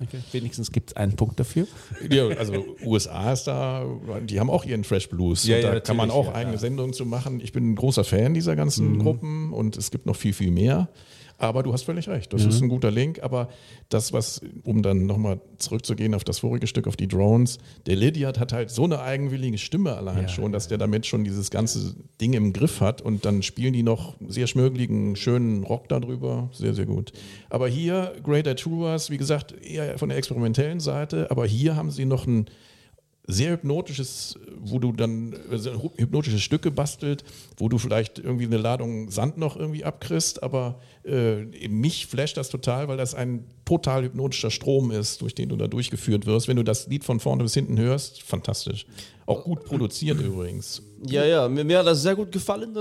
Okay. 0.00 0.18
Wenigstens 0.32 0.70
gibt 0.70 0.90
es 0.90 0.96
einen 0.96 1.16
Punkt 1.16 1.40
dafür. 1.40 1.66
Ja, 2.08 2.28
also 2.28 2.64
USA 2.84 3.32
ist 3.32 3.44
da, 3.44 3.84
die 4.22 4.38
haben 4.38 4.48
auch 4.48 4.64
ihren 4.64 4.84
Fresh 4.84 5.08
Blues. 5.08 5.44
Ja, 5.44 5.58
ja, 5.58 5.72
da 5.72 5.80
kann 5.80 5.96
man 5.96 6.10
auch 6.10 6.26
ja, 6.26 6.34
eigene 6.34 6.54
ja. 6.54 6.60
Sendungen 6.60 6.92
zu 6.92 7.04
machen. 7.04 7.40
Ich 7.40 7.52
bin 7.52 7.72
ein 7.72 7.74
großer 7.74 8.04
Fan 8.04 8.32
dieser 8.32 8.54
ganzen 8.54 8.98
Gruppen 9.00 9.52
und 9.52 9.76
es 9.76 9.90
gibt 9.90 10.06
noch 10.06 10.16
viel, 10.16 10.32
viel 10.32 10.52
mehr. 10.52 10.88
Aber 11.38 11.62
du 11.62 11.72
hast 11.72 11.84
völlig 11.84 12.08
recht, 12.08 12.32
das 12.32 12.44
ist 12.44 12.60
ein 12.60 12.68
guter 12.68 12.90
Link. 12.90 13.22
Aber 13.22 13.48
das, 13.88 14.12
was, 14.12 14.40
um 14.64 14.82
dann 14.82 15.06
nochmal 15.06 15.40
zurückzugehen 15.58 16.14
auf 16.14 16.24
das 16.24 16.40
vorige 16.40 16.66
Stück, 16.66 16.88
auf 16.88 16.96
die 16.96 17.06
Drones, 17.06 17.58
der 17.86 17.94
Lydiard 17.94 18.40
hat 18.40 18.52
halt 18.52 18.70
so 18.70 18.82
eine 18.84 19.00
eigenwillige 19.00 19.56
Stimme 19.56 19.96
allein 19.96 20.22
Ja, 20.22 20.28
schon, 20.28 20.50
dass 20.50 20.66
der 20.66 20.78
damit 20.78 21.06
schon 21.06 21.22
dieses 21.22 21.50
ganze 21.50 21.94
Ding 22.20 22.32
im 22.32 22.52
Griff 22.52 22.80
hat 22.80 23.00
und 23.02 23.24
dann 23.24 23.44
spielen 23.44 23.72
die 23.72 23.84
noch 23.84 24.16
sehr 24.26 24.48
schmögligen, 24.48 25.14
schönen 25.14 25.62
Rock 25.62 25.88
darüber. 25.88 26.50
Sehr, 26.52 26.74
sehr 26.74 26.86
gut. 26.86 27.12
Aber 27.50 27.68
hier, 27.68 28.14
Greater 28.24 28.56
Truers, 28.56 29.10
wie 29.10 29.16
gesagt, 29.16 29.54
eher 29.62 29.96
von 29.96 30.08
der 30.08 30.18
experimentellen 30.18 30.80
Seite, 30.80 31.30
aber 31.30 31.46
hier 31.46 31.76
haben 31.76 31.92
sie 31.92 32.04
noch 32.04 32.26
ein 32.26 32.46
sehr 33.30 33.52
hypnotisches, 33.52 34.38
wo 34.58 34.78
du 34.78 34.90
dann 34.92 35.36
also 35.50 35.92
hypnotische 35.96 36.38
Stücke 36.38 36.70
bastelt, 36.70 37.24
wo 37.58 37.68
du 37.68 37.76
vielleicht 37.76 38.18
irgendwie 38.18 38.46
eine 38.46 38.56
Ladung 38.56 39.10
Sand 39.10 39.36
noch 39.36 39.56
irgendwie 39.56 39.84
abkriegst, 39.84 40.42
aber 40.42 40.80
äh, 41.04 41.44
mich 41.68 42.06
flasht 42.06 42.38
das 42.38 42.48
total, 42.48 42.88
weil 42.88 42.96
das 42.96 43.14
ein 43.14 43.44
total 43.66 44.04
hypnotischer 44.04 44.50
Strom 44.50 44.90
ist, 44.90 45.20
durch 45.20 45.34
den 45.34 45.50
du 45.50 45.56
da 45.56 45.68
durchgeführt 45.68 46.24
wirst. 46.24 46.48
Wenn 46.48 46.56
du 46.56 46.64
das 46.64 46.86
Lied 46.86 47.04
von 47.04 47.20
vorne 47.20 47.42
bis 47.42 47.52
hinten 47.52 47.78
hörst, 47.78 48.22
fantastisch. 48.22 48.86
Auch 49.26 49.44
gut 49.44 49.62
produziert 49.64 50.18
übrigens. 50.20 50.82
Ja, 51.06 51.26
ja, 51.26 51.48
mir, 51.50 51.64
mir 51.64 51.80
hat 51.80 51.86
das 51.86 52.00
sehr 52.00 52.16
gut 52.16 52.32
gefallen. 52.32 52.74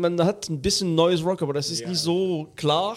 Man 0.00 0.20
hat 0.24 0.48
ein 0.48 0.60
bisschen 0.60 0.96
neues 0.96 1.24
Rock, 1.24 1.40
aber 1.40 1.52
das 1.52 1.70
ist 1.70 1.86
nicht 1.86 2.00
so 2.00 2.48
klar. 2.56 2.96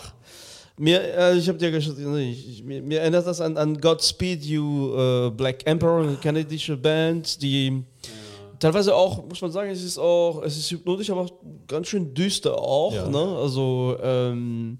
Mir, 0.79 1.01
äh, 1.01 1.37
ich 1.37 1.49
habe 1.49 1.57
dir 1.57 1.73
ich, 1.75 2.63
mir, 2.63 2.83
mir 2.83 2.99
erinnert 2.99 3.25
das 3.25 3.41
an, 3.41 3.57
an 3.57 3.79
Godspeed 3.79 4.43
You 4.43 4.95
äh, 4.95 5.31
Black 5.31 5.65
Emperor, 5.65 6.03
eine 6.03 6.17
kanadische 6.17 6.77
Band, 6.77 7.41
die 7.41 7.83
teilweise 8.59 8.93
auch, 8.95 9.25
muss 9.27 9.41
man 9.41 9.51
sagen, 9.51 9.71
es 9.71 9.83
ist 9.83 9.97
auch, 9.97 10.43
es 10.43 10.55
ist 10.55 10.69
hypnotisch, 10.69 11.09
aber 11.09 11.21
auch 11.21 11.31
ganz 11.67 11.87
schön 11.87 12.13
düster 12.13 12.57
auch. 12.59 12.93
Ja. 12.93 13.09
Ne? 13.09 13.17
Also, 13.17 13.97
ähm, 14.03 14.77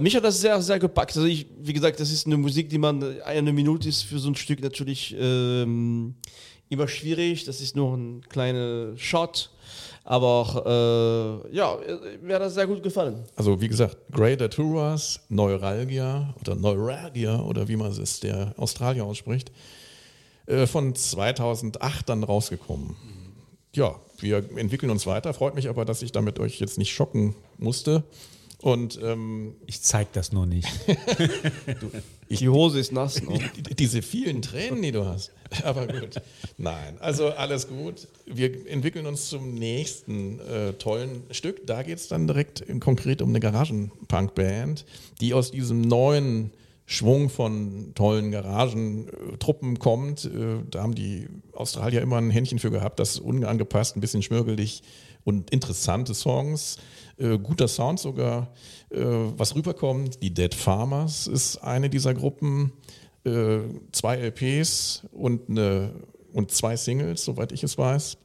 mich 0.00 0.16
hat 0.16 0.24
das 0.24 0.40
sehr, 0.40 0.60
sehr 0.60 0.78
gepackt. 0.78 1.16
Also 1.16 1.26
ich, 1.26 1.46
wie 1.58 1.72
gesagt, 1.72 2.00
das 2.00 2.10
ist 2.10 2.26
eine 2.26 2.36
Musik, 2.36 2.68
die 2.68 2.78
man, 2.78 3.20
eine 3.22 3.52
Minute 3.52 3.88
ist 3.88 4.02
für 4.02 4.18
so 4.18 4.28
ein 4.28 4.34
Stück 4.34 4.62
natürlich 4.62 5.14
ähm, 5.18 6.14
immer 6.68 6.88
schwierig. 6.88 7.44
Das 7.44 7.60
ist 7.60 7.76
nur 7.76 7.96
ein 7.96 8.22
kleiner 8.28 8.96
Shot. 8.96 9.50
Aber 10.04 10.26
auch, 10.26 10.66
äh, 10.66 11.54
ja, 11.54 11.76
mir 12.22 12.34
hat 12.36 12.42
das 12.42 12.54
sehr 12.54 12.66
gut 12.66 12.82
gefallen. 12.82 13.24
Also 13.34 13.60
wie 13.60 13.68
gesagt, 13.68 13.96
Greater 14.12 14.48
Truers, 14.48 15.20
Neuralgia 15.28 16.34
oder 16.40 16.54
Neuralgia 16.54 17.40
oder 17.40 17.68
wie 17.68 17.76
man 17.76 17.90
es 17.90 18.20
der 18.20 18.54
Australier 18.56 19.04
ausspricht, 19.04 19.50
äh, 20.46 20.66
von 20.66 20.94
2008 20.94 22.08
dann 22.08 22.22
rausgekommen. 22.24 22.96
Ja, 23.74 23.96
wir 24.18 24.38
entwickeln 24.56 24.90
uns 24.90 25.06
weiter. 25.06 25.34
Freut 25.34 25.54
mich 25.54 25.68
aber, 25.68 25.84
dass 25.84 26.02
ich 26.02 26.12
damit 26.12 26.38
euch 26.38 26.60
jetzt 26.60 26.78
nicht 26.78 26.94
schocken 26.94 27.34
musste. 27.58 28.04
Und 28.62 28.98
ähm, 29.02 29.54
Ich 29.66 29.82
zeig 29.82 30.12
das 30.14 30.32
nur 30.32 30.46
nicht. 30.46 30.66
Die 32.30 32.48
Hose 32.48 32.80
ist 32.80 32.90
nass. 32.92 33.14
Die- 33.14 33.74
diese 33.74 34.02
vielen 34.02 34.42
Tränen, 34.42 34.82
die 34.82 34.92
du 34.92 35.04
hast. 35.04 35.30
Aber 35.62 35.86
gut. 35.86 36.20
Nein, 36.58 36.96
also 36.98 37.28
alles 37.28 37.68
gut. 37.68 38.08
Wir 38.26 38.66
entwickeln 38.68 39.06
uns 39.06 39.28
zum 39.28 39.54
nächsten 39.54 40.40
äh, 40.40 40.72
tollen 40.72 41.22
Stück. 41.30 41.66
Da 41.66 41.82
geht 41.82 41.98
es 41.98 42.08
dann 42.08 42.26
direkt 42.26 42.60
im 42.62 42.80
konkret 42.80 43.22
um 43.22 43.28
eine 43.28 43.40
Garagenpunk-Band, 43.40 44.84
die 45.20 45.34
aus 45.34 45.50
diesem 45.52 45.82
neuen 45.82 46.50
Schwung 46.86 47.28
von 47.30 47.92
tollen 47.94 48.30
Garagentruppen 48.32 49.78
kommt. 49.78 50.24
Äh, 50.24 50.62
da 50.70 50.82
haben 50.82 50.94
die 50.94 51.28
Australier 51.52 52.00
immer 52.02 52.16
ein 52.16 52.30
Händchen 52.30 52.58
für 52.58 52.70
gehabt, 52.70 52.98
das 52.98 53.18
unangepasst, 53.18 53.96
ein 53.96 54.00
bisschen 54.00 54.22
schmirgelig 54.22 54.82
und 55.24 55.50
interessante 55.50 56.14
Songs. 56.14 56.76
Äh, 56.76 56.80
guter 57.18 57.68
Sound 57.68 57.98
sogar, 57.98 58.52
äh, 58.90 58.98
was 59.00 59.54
rüberkommt. 59.54 60.22
Die 60.22 60.32
Dead 60.32 60.54
Farmers 60.54 61.26
ist 61.26 61.58
eine 61.58 61.88
dieser 61.88 62.14
Gruppen. 62.14 62.72
Äh, 63.24 63.60
zwei 63.92 64.16
LPs 64.16 65.04
und, 65.12 65.48
eine, 65.48 65.92
und 66.32 66.50
zwei 66.50 66.76
Singles, 66.76 67.24
soweit 67.24 67.52
ich 67.52 67.64
es 67.64 67.76
weiß. 67.76 68.18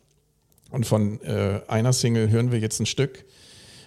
Und 0.69 0.85
von 0.85 1.21
äh, 1.21 1.61
einer 1.67 1.93
Single 1.93 2.29
hören 2.29 2.51
wir 2.51 2.59
jetzt 2.59 2.79
ein 2.79 2.85
Stück. 2.85 3.25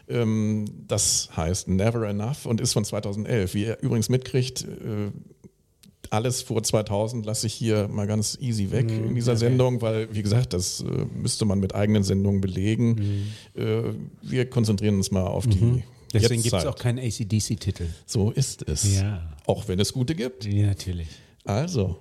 Ähm, 0.09 0.67
das 0.87 1.31
heißt 1.37 1.69
Never 1.69 2.07
Enough 2.07 2.47
und 2.47 2.61
ist 2.61 2.73
von 2.73 2.85
2011. 2.85 3.55
Wie 3.55 3.65
ihr 3.65 3.79
übrigens 3.81 4.09
mitkriegt, 4.09 4.65
äh, 4.65 5.11
alles 6.15 6.43
vor 6.43 6.63
2000 6.63 7.27
lasse 7.27 7.47
ich 7.47 7.55
hier 7.55 7.89
mal 7.89 8.07
ganz 8.07 8.39
easy 8.41 8.71
weg 8.71 8.91
in 8.91 9.15
dieser 9.15 9.37
Sendung, 9.37 9.83
weil, 9.83 10.15
wie 10.15 10.23
gesagt, 10.23 10.53
das 10.53 10.81
äh, 10.81 11.07
müsste 11.15 11.45
man 11.45 11.61
mit 11.61 11.75
eigenen 11.75 12.03
Sendungen 12.03 12.41
belegen. 12.41 13.27
Äh, 13.55 13.93
wir 14.23 14.49
konzentrieren 14.49 14.97
uns 14.97 15.11
mal 15.11 15.27
auf 15.27 15.47
die 15.47 15.83
Deswegen 16.15 16.43
gibt 16.43 16.55
es 16.55 16.65
auch 16.65 16.77
keinen 16.77 16.99
ACDC-Titel. 17.01 17.87
So 18.07 18.31
ist 18.31 18.63
es. 18.69 19.01
Ja. 19.01 19.35
Auch 19.47 19.67
wenn 19.67 19.81
es 19.81 19.93
gute 19.93 20.15
gibt. 20.15 20.45
Ja, 20.45 20.69
natürlich. 20.69 21.09
Also. 21.45 21.99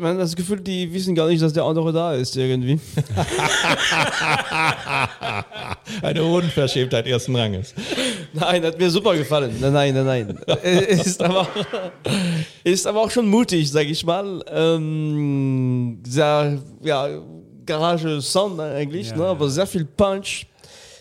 Man 0.00 0.14
hat 0.14 0.22
das 0.22 0.34
Gefühl, 0.34 0.60
die 0.60 0.92
wissen 0.92 1.14
gar 1.14 1.28
nicht, 1.28 1.42
dass 1.42 1.52
der 1.52 1.64
andere 1.64 1.92
da 1.92 2.14
ist 2.14 2.36
irgendwie. 2.36 2.80
Eine 6.02 6.24
Unverschämtheit 6.24 7.06
ersten 7.06 7.36
Ranges. 7.36 7.74
Nein, 8.32 8.64
hat 8.64 8.78
mir 8.78 8.90
super 8.90 9.16
gefallen. 9.16 9.54
Nein, 9.60 9.72
nein, 9.72 9.94
nein, 9.94 10.38
nein. 10.46 10.58
Ist, 10.88 11.22
aber, 11.22 11.46
ist 12.64 12.86
aber 12.86 13.02
auch 13.02 13.10
schon 13.10 13.28
mutig, 13.28 13.70
sag 13.70 13.86
ich 13.86 14.04
mal. 14.04 14.42
Ähm, 14.50 16.00
sehr, 16.06 16.58
ja, 16.82 17.08
Garage-Sound 17.66 18.60
eigentlich, 18.60 19.10
Ja, 19.10 19.16
ne? 19.16 19.24
aber 19.26 19.48
sehr 19.50 19.66
viel 19.66 19.84
Punch. 19.84 20.46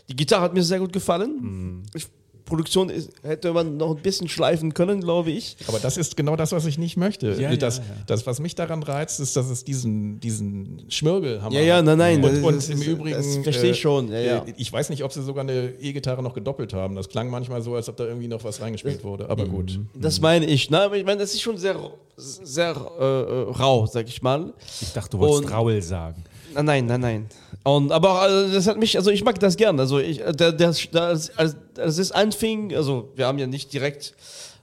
Die 0.09 0.15
Gitarre 0.15 0.41
hat 0.43 0.53
mir 0.53 0.63
sehr 0.63 0.79
gut 0.79 0.91
gefallen. 0.91 1.83
Ich, 1.93 2.07
Produktion 2.49 2.89
ist, 2.89 3.11
hätte 3.23 3.53
man 3.53 3.77
noch 3.77 3.95
ein 3.95 4.01
bisschen 4.01 4.27
schleifen 4.27 4.73
können, 4.73 4.99
glaube 5.01 5.31
ich. 5.31 5.55
Aber 5.67 5.79
das 5.79 5.95
ist 5.95 6.17
genau 6.17 6.35
das, 6.35 6.51
was 6.51 6.65
ich 6.65 6.77
nicht 6.77 6.97
möchte. 6.97 7.31
Ja, 7.39 7.55
das, 7.55 7.77
ja, 7.77 7.83
ja. 7.83 7.89
das, 8.07 8.25
was 8.27 8.39
mich 8.41 8.55
daran 8.55 8.83
reizt, 8.83 9.19
ist, 9.21 9.35
dass 9.37 9.49
es 9.49 9.63
diesen, 9.63 10.19
diesen 10.19 10.83
Schmirgel 10.89 11.41
haben. 11.41 11.53
Ja, 11.55 11.61
ja, 11.61 11.81
nein, 11.81 11.97
nein, 11.97 12.23
Und, 12.23 12.31
das- 12.33 12.43
und 12.43 12.55
das 12.57 12.69
im 12.69 12.81
Übrigen. 12.81 13.15
das 13.15 13.37
verstehe 13.37 13.71
ich 13.71 13.79
schon, 13.79 14.11
ja, 14.11 14.19
ja. 14.19 14.37
äh, 14.39 14.53
Ich 14.57 14.73
weiß 14.73 14.89
nicht, 14.89 15.03
ob 15.03 15.13
sie 15.13 15.21
sogar 15.23 15.43
eine 15.43 15.69
E-Gitarre 15.79 16.21
noch 16.21 16.33
gedoppelt 16.33 16.73
haben. 16.73 16.95
Das 16.95 17.07
klang 17.07 17.29
manchmal 17.29 17.61
so, 17.61 17.75
als 17.75 17.87
ob 17.87 17.95
da 17.97 18.05
irgendwie 18.05 18.27
noch 18.27 18.43
was 18.43 18.59
reingespielt 18.59 19.03
wurde. 19.03 19.29
Aber 19.29 19.45
gut. 19.45 19.79
Das 19.93 20.19
meine 20.19 20.45
ich. 20.45 20.69
Ne? 20.69 20.81
Aber 20.81 20.97
ich 20.97 21.05
meine, 21.05 21.19
das 21.19 21.33
ist 21.33 21.41
schon 21.41 21.57
sehr, 21.57 21.77
sehr 22.17 22.75
äh, 22.99 23.03
äh, 23.03 23.51
rau, 23.51 23.85
sag 23.85 24.07
ich 24.07 24.21
mal. 24.21 24.53
Ich 24.81 24.91
dachte, 24.93 25.11
du 25.11 25.19
wolltest 25.19 25.43
Und- 25.45 25.51
Raul 25.53 25.81
sagen. 25.81 26.23
Nein, 26.55 26.65
nein, 26.65 26.85
nein, 26.87 26.99
nein. 27.01 27.25
Und, 27.63 27.91
aber 27.91 28.21
also, 28.21 28.53
das 28.53 28.67
hat 28.67 28.77
mich, 28.77 28.97
also 28.97 29.11
ich 29.11 29.23
mag 29.23 29.39
das 29.39 29.57
gern. 29.57 29.79
Also 29.79 29.99
ich, 29.99 30.17
der, 30.17 30.51
der, 30.51 30.73
das, 30.91 31.29
als, 31.37 31.55
es 31.75 32.11
anfing, 32.11 32.73
also 32.75 33.09
wir 33.15 33.27
haben 33.27 33.37
ja 33.37 33.47
nicht 33.47 33.73
direkt 33.73 34.15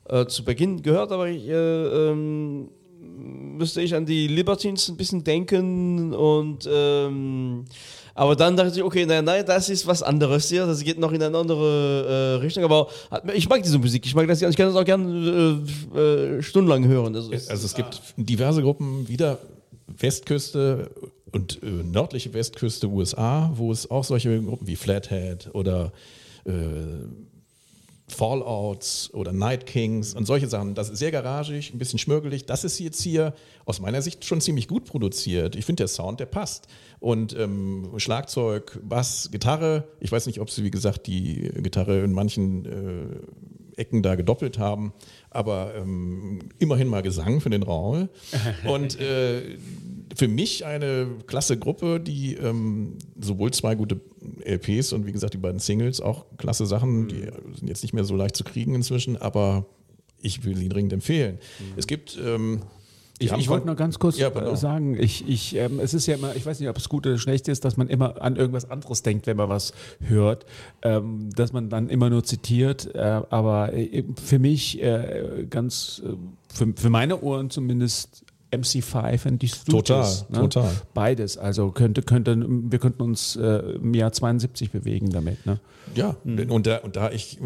äh, 0.09 0.26
zu 0.26 0.44
Beginn 0.44 0.82
gehört, 0.82 1.12
aber 1.12 1.28
ich, 1.28 1.46
äh, 1.46 1.52
ähm, 1.52 2.68
müsste 3.00 3.80
ich 3.82 3.94
an 3.94 4.06
die 4.06 4.26
Libertines 4.26 4.88
ein 4.88 4.96
bisschen 4.96 5.24
denken 5.24 6.14
und 6.14 6.68
ähm, 6.70 7.64
aber 8.14 8.35
dann 8.35 8.56
dachte 8.56 8.78
ich, 8.78 8.82
okay, 8.82 9.04
nein, 9.04 9.24
nein, 9.24 9.44
das 9.44 9.68
ist 9.68 9.87
was 9.87 10.02
anderes 10.02 10.48
hier, 10.48 10.64
das 10.64 10.82
geht 10.82 10.98
noch 10.98 11.12
in 11.12 11.22
eine 11.22 11.37
andere 11.37 12.38
äh, 12.38 12.42
Richtung, 12.42 12.64
aber 12.64 12.88
ich 13.35 13.46
mag 13.46 13.62
diese 13.62 13.78
Musik, 13.78 14.06
ich 14.06 14.14
mag 14.14 14.26
das, 14.26 14.40
ich 14.40 14.56
kann 14.56 14.68
das 14.68 14.76
auch 14.76 14.85
gerne 14.85 15.62
äh, 15.94 15.98
äh, 15.98 16.42
stundenlang 16.42 16.87
hören. 16.87 17.14
Also, 17.14 17.30
Also 17.30 17.66
es 17.66 17.74
gibt 17.74 18.00
diverse 18.16 18.62
Gruppen, 18.62 19.06
wieder 19.06 19.38
Westküste 19.87 20.90
und 21.37 21.62
äh, 21.62 21.66
nördliche 21.66 22.33
Westküste 22.33 22.88
USA, 22.88 23.53
wo 23.55 23.70
es 23.70 23.90
auch 23.90 24.05
solche 24.05 24.42
Gruppen 24.42 24.66
wie 24.66 24.75
Flathead 24.75 25.51
oder 25.53 25.92
äh, 26.46 26.53
Fallouts 28.09 29.12
oder 29.12 29.33
Night 29.33 29.66
Kings 29.66 30.14
und 30.14 30.25
solche 30.25 30.49
Sachen. 30.49 30.75
Das 30.75 30.88
ist 30.88 30.99
sehr 30.99 31.11
garagig, 31.11 31.75
ein 31.75 31.79
bisschen 31.79 31.99
schmörgelig. 31.99 32.46
Das 32.46 32.64
ist 32.64 32.79
jetzt 32.79 33.03
hier 33.03 33.35
aus 33.66 33.81
meiner 33.81 34.01
Sicht 34.01 34.25
schon 34.25 34.40
ziemlich 34.40 34.66
gut 34.66 34.87
produziert. 34.87 35.57
Ich 35.57 35.66
finde, 35.66 35.83
der 35.83 35.88
Sound, 35.88 36.20
der 36.20 36.27
passt. 36.27 36.68
Und 37.01 37.37
ähm, 37.37 37.90
Schlagzeug, 37.99 38.81
Bass, 38.83 39.29
Gitarre. 39.31 39.88
Ich 40.01 40.11
weiß 40.11 40.27
nicht, 40.27 40.40
ob 40.40 40.51
sie, 40.51 40.64
wie 40.64 40.70
gesagt, 40.70 41.07
die 41.07 41.51
Gitarre 41.57 42.03
in 42.03 42.12
manchen 42.12 42.64
äh, 42.64 43.81
Ecken 43.81 44.03
da 44.03 44.14
gedoppelt 44.14 44.59
haben, 44.59 44.94
aber 45.29 45.75
ähm, 45.75 46.49
immerhin 46.59 46.88
mal 46.88 47.03
Gesang 47.03 47.42
für 47.42 47.51
den 47.51 47.62
Raul. 47.62 48.09
Und 48.66 48.99
äh, 49.01 49.59
für 50.14 50.29
mich 50.29 50.64
eine 50.64 51.09
klasse 51.27 51.59
Gruppe, 51.59 52.01
die 52.01 52.35
ähm, 52.35 52.99
sowohl 53.21 53.51
zwei 53.53 53.75
gute 53.75 54.01
LPs 54.45 54.92
und 54.92 55.07
wie 55.07 55.12
gesagt 55.12 55.35
die 55.35 55.38
beiden 55.38 55.59
Singles, 55.59 56.01
auch 56.01 56.27
klasse 56.37 56.66
Sachen, 56.66 57.09
die 57.09 57.29
sind 57.55 57.69
jetzt 57.69 57.83
nicht 57.83 57.92
mehr 57.92 58.05
so 58.05 58.16
leicht 58.16 58.37
zu 58.37 58.45
kriegen 58.45 58.75
inzwischen, 58.75 59.16
aber 59.16 59.66
ich 60.21 60.45
will 60.45 60.57
sie 60.57 60.69
dringend 60.69 60.92
empfehlen. 60.92 61.38
Es 61.77 61.87
gibt 61.87 62.19
ähm, 62.25 62.62
Ich, 63.19 63.33
ich 63.33 63.49
wollte 63.49 63.66
noch 63.66 63.77
ganz 63.77 63.99
kurz 63.99 64.19
Ja, 64.19 64.29
äh, 64.29 64.57
sagen, 64.57 64.97
ich, 64.99 65.27
ich, 65.29 65.57
ähm, 65.57 65.81
es 65.81 65.95
ist 65.95 66.07
ja 66.07 66.14
immer, 66.16 66.37
ich 66.37 66.45
weiß 66.45 66.61
nicht, 66.61 66.69
ob 66.69 66.77
es 66.77 66.88
gut 66.88 67.07
oder 67.07 67.19
schlecht 67.19 67.49
ist, 67.49 67.64
dass 67.64 67.77
man 67.77 67.88
immer 67.88 68.21
an 68.21 68.37
irgendwas 68.37 68.71
anderes 68.71 69.03
denkt, 69.03 69.27
wenn 69.27 69.37
man 69.37 69.49
was 69.49 69.73
hört, 70.01 70.47
ähm, 70.83 71.31
dass 71.35 71.53
man 71.53 71.69
dann 71.69 71.88
immer 71.88 72.11
nur 72.11 72.25
zitiert, 72.25 72.95
äh, 72.95 73.23
aber 73.31 73.73
äh, 73.73 74.05
für 74.23 74.38
mich 74.38 74.83
äh, 74.83 75.47
ganz, 75.49 76.03
äh, 76.05 76.12
für, 76.53 76.73
für 76.77 76.90
meine 76.90 77.21
Ohren 77.23 77.51
zumindest 77.51 78.25
MC5 78.52 79.28
und 79.28 79.42
die 79.42 79.48
Stooges. 79.48 80.24
Total, 80.28 80.40
total. 80.40 80.72
Beides, 80.94 81.37
also 81.38 81.70
könnte, 81.70 82.02
könnte, 82.02 82.44
wir 82.46 82.78
könnten 82.78 83.02
uns 83.02 83.37
äh, 83.37 83.76
im 83.76 83.94
Jahr 83.94 84.12
72 84.12 84.70
bewegen 84.70 85.11
damit. 85.11 85.44
Ne? 85.46 85.61
Ja, 85.94 86.16
und, 86.24 86.66
da, 86.66 86.78
und 86.78 86.96
da 86.96 87.11
ich 87.11 87.38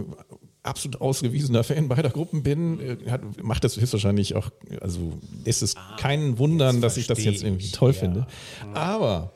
absolut 0.62 1.00
ausgewiesener 1.00 1.64
Fan 1.64 1.88
beider 1.88 2.10
Gruppen 2.10 2.42
bin, 2.42 2.80
äh, 2.80 3.10
hat, 3.10 3.42
macht 3.42 3.64
das 3.64 3.80
höchstwahrscheinlich 3.80 4.34
auch, 4.36 4.50
also 4.80 5.14
ist 5.44 5.62
es 5.62 5.74
keinen 5.98 6.38
Wundern, 6.38 6.80
dass 6.80 6.96
ich 6.96 7.06
das 7.06 7.22
jetzt 7.24 7.42
irgendwie 7.42 7.70
toll 7.70 7.92
finde. 7.92 8.26
Aber 8.74 9.32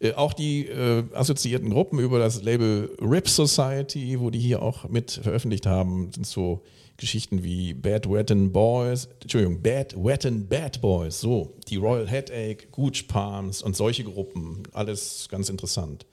äh, 0.00 0.12
auch 0.14 0.32
die 0.32 0.66
äh, 0.66 1.04
assoziierten 1.14 1.70
Gruppen 1.70 1.98
über 1.98 2.18
das 2.18 2.42
Label 2.42 2.90
Rip 3.00 3.28
Society, 3.28 4.18
wo 4.20 4.30
die 4.30 4.40
hier 4.40 4.62
auch 4.62 4.88
mit 4.88 5.12
veröffentlicht 5.12 5.66
haben, 5.66 6.10
sind 6.12 6.26
so 6.26 6.62
Geschichten 6.96 7.42
wie 7.42 7.74
Bad 7.74 8.10
Wettin 8.10 8.52
Boys, 8.52 9.08
Entschuldigung, 9.20 9.62
Bad 9.62 9.94
Wettin 9.96 10.46
Bad 10.48 10.80
Boys, 10.80 11.20
so, 11.20 11.56
die 11.68 11.76
Royal 11.76 12.08
Headache, 12.08 12.68
Gooch 12.70 13.08
Palms 13.08 13.62
und 13.62 13.76
solche 13.76 14.04
Gruppen, 14.04 14.62
alles 14.72 15.28
ganz 15.28 15.48
interessant 15.48 16.06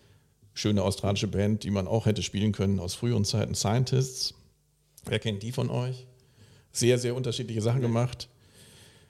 schöne 0.54 0.84
australische 0.84 1.28
Band, 1.28 1.64
die 1.64 1.72
man 1.72 1.88
auch 1.88 2.06
hätte 2.06 2.24
spielen 2.24 2.52
können 2.52 2.80
aus 2.80 2.94
früheren 2.94 3.26
Zeiten, 3.26 3.56
Scientists. 3.56 4.34
Wer 5.06 5.20
kennt 5.20 5.44
die 5.44 5.52
von 5.52 5.70
euch? 5.70 6.08
Sehr, 6.72 6.98
sehr 6.98 7.16
unterschiedliche 7.16 7.62
Sachen 7.62 7.82
gemacht. 7.82 8.30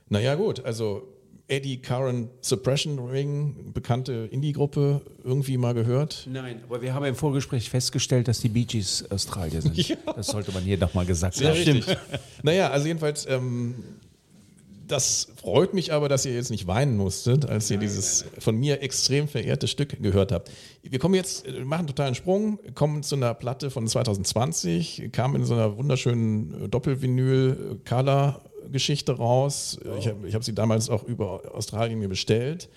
Naja, 0.10 0.36
gut, 0.36 0.64
also 0.64 1.08
Eddie 1.52 1.82
Curran 1.82 2.30
Suppression 2.40 2.98
Ring, 2.98 3.74
bekannte 3.74 4.30
Indie-Gruppe, 4.32 5.02
irgendwie 5.22 5.58
mal 5.58 5.74
gehört. 5.74 6.26
Nein, 6.32 6.62
aber 6.64 6.82
wir 6.82 6.94
haben 6.94 7.04
im 7.04 7.16
Vorgespräch 7.16 7.70
festgestellt, 7.70 8.30
dass 8.30 8.40
die 8.40 8.48
Bee 8.48 8.64
Gees 8.64 9.06
Australier 9.12 9.62
sind. 9.62 9.78
Ja. 9.92 9.98
Das 10.16 10.28
sollte 10.28 10.52
man 10.54 10.64
hier 10.64 10.78
nochmal 10.78 11.06
gesagt 11.06 11.34
Sehr 11.36 11.50
haben. 11.50 11.58
richtig. 11.58 11.98
naja, 12.44 12.70
also 12.70 12.88
jedenfalls, 12.88 13.26
ähm, 13.28 13.76
das 14.92 15.30
freut 15.38 15.74
mich 15.74 15.94
aber, 15.94 16.10
dass 16.10 16.26
ihr 16.26 16.34
jetzt 16.34 16.52
nicht 16.52 16.68
weinen 16.68 16.98
musstet, 16.98 17.46
als 17.46 17.72
ihr 17.72 17.78
dieses 17.78 18.26
von 18.40 18.58
mir 18.58 18.82
extrem 18.82 19.28
verehrte 19.28 19.68
Stück 19.68 20.02
gehört 20.02 20.32
habt. 20.32 20.52
Wir 20.84 21.00
kommen 21.00 21.16
jetzt, 21.16 21.48
äh, 21.48 21.52
machen 21.64 21.80
einen 21.80 21.88
totalen 21.88 22.16
Sprung, 22.16 22.60
kommen 22.76 23.04
zu 23.04 23.16
einer 23.16 23.34
Platte 23.34 23.72
von 23.72 23.88
2020, 23.88 25.10
kam 25.12 25.36
in 25.36 25.44
so 25.46 25.54
einer 25.54 25.78
wunderschönen 25.78 26.66
äh, 26.66 26.70
Doppelvinyl-Color-Geschichte 26.70 29.14
raus. 29.14 29.80
Äh, 29.84 29.98
Ich 30.00 30.08
habe 30.08 30.32
hab 30.32 30.44
sie 30.44 30.54
damals 30.54 30.90
auch 30.90 31.04
über 31.04 31.56
Australien 31.56 32.00
mir 32.00 32.10
bestellt. 32.10 32.70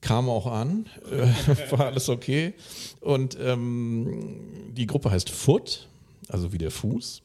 Kam 0.00 0.30
auch 0.30 0.46
an, 0.46 0.86
äh, 1.12 1.26
war 1.72 1.86
alles 1.86 2.08
okay. 2.08 2.54
Und 3.00 3.36
ähm, 3.38 4.40
die 4.72 4.86
Gruppe 4.86 5.10
heißt 5.10 5.28
Foot, 5.28 5.88
also 6.28 6.54
wie 6.54 6.58
der 6.58 6.70
Fuß. 6.70 7.20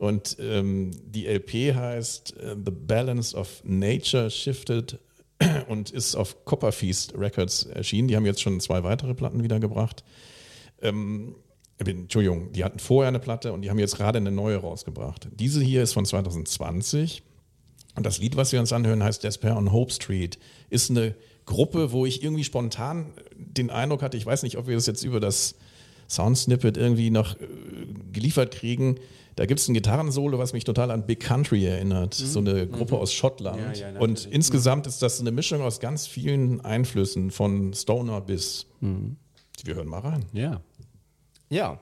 Und 0.00 0.38
ähm, 0.40 0.92
die 1.04 1.26
LP 1.26 1.74
heißt 1.74 2.34
äh, 2.38 2.56
The 2.64 2.70
Balance 2.70 3.36
of 3.36 3.60
Nature 3.64 4.30
Shifted 4.30 4.98
und 5.68 5.90
ist 5.90 6.14
auf 6.14 6.46
Copperfeast 6.46 7.18
Records 7.18 7.64
erschienen. 7.64 8.08
Die 8.08 8.16
haben 8.16 8.24
jetzt 8.24 8.40
schon 8.40 8.60
zwei 8.60 8.82
weitere 8.82 9.12
Platten 9.12 9.42
wiedergebracht. 9.42 10.02
Ähm, 10.80 11.34
Entschuldigung, 11.76 12.50
die 12.52 12.64
hatten 12.64 12.78
vorher 12.78 13.08
eine 13.08 13.18
Platte 13.18 13.52
und 13.52 13.60
die 13.60 13.68
haben 13.68 13.78
jetzt 13.78 13.98
gerade 13.98 14.16
eine 14.16 14.30
neue 14.30 14.56
rausgebracht. 14.56 15.28
Diese 15.38 15.60
hier 15.60 15.82
ist 15.82 15.92
von 15.92 16.06
2020 16.06 17.22
und 17.94 18.06
das 18.06 18.16
Lied, 18.16 18.36
was 18.36 18.52
wir 18.52 18.60
uns 18.60 18.72
anhören, 18.72 19.02
heißt 19.02 19.22
Despair 19.22 19.58
on 19.58 19.70
Hope 19.70 19.92
Street. 19.92 20.38
Ist 20.70 20.88
eine 20.88 21.14
Gruppe, 21.44 21.92
wo 21.92 22.06
ich 22.06 22.22
irgendwie 22.22 22.44
spontan 22.44 23.12
den 23.36 23.68
Eindruck 23.68 24.00
hatte, 24.00 24.16
ich 24.16 24.24
weiß 24.24 24.44
nicht, 24.44 24.56
ob 24.56 24.66
wir 24.66 24.76
das 24.76 24.86
jetzt 24.86 25.04
über 25.04 25.20
das 25.20 25.56
Soundsnippet 26.08 26.78
irgendwie 26.78 27.10
noch 27.10 27.38
äh, 27.38 27.46
geliefert 28.12 28.52
kriegen. 28.54 28.98
Da 29.40 29.46
gibt 29.46 29.58
es 29.58 29.66
ein 29.68 29.72
Gitarrensolo, 29.72 30.38
was 30.38 30.52
mich 30.52 30.64
total 30.64 30.90
an 30.90 31.06
Big 31.06 31.20
Country 31.20 31.64
erinnert. 31.64 32.12
So 32.12 32.40
eine 32.40 32.66
Gruppe 32.66 32.98
aus 32.98 33.10
Schottland. 33.10 33.78
Ja, 33.78 33.92
ja, 33.92 33.98
und 33.98 34.26
insgesamt 34.26 34.86
ist 34.86 35.00
das 35.00 35.18
eine 35.18 35.30
Mischung 35.30 35.62
aus 35.62 35.80
ganz 35.80 36.06
vielen 36.06 36.60
Einflüssen, 36.60 37.30
von 37.30 37.72
Stoner 37.72 38.20
bis. 38.20 38.66
Wir 39.64 39.74
hören 39.74 39.88
mal 39.88 40.00
rein. 40.00 40.26
Ja. 40.34 40.60
Ja. 41.48 41.80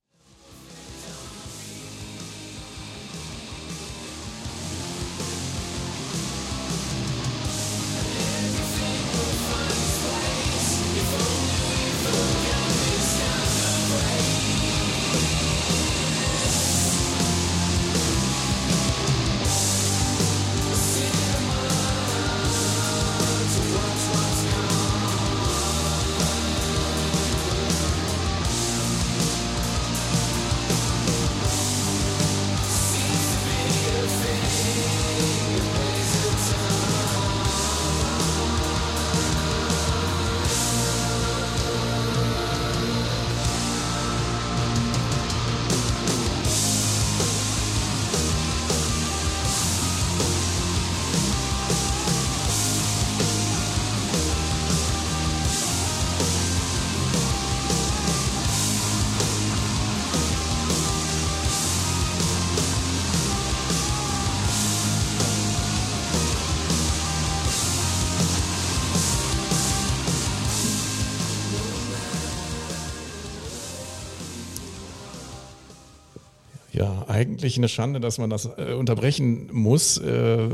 Eigentlich 77.18 77.56
eine 77.56 77.68
Schande, 77.68 78.00
dass 78.00 78.18
man 78.18 78.30
das 78.30 78.48
äh, 78.56 78.72
unterbrechen 78.74 79.48
muss. 79.52 79.98
Äh, 79.98 80.48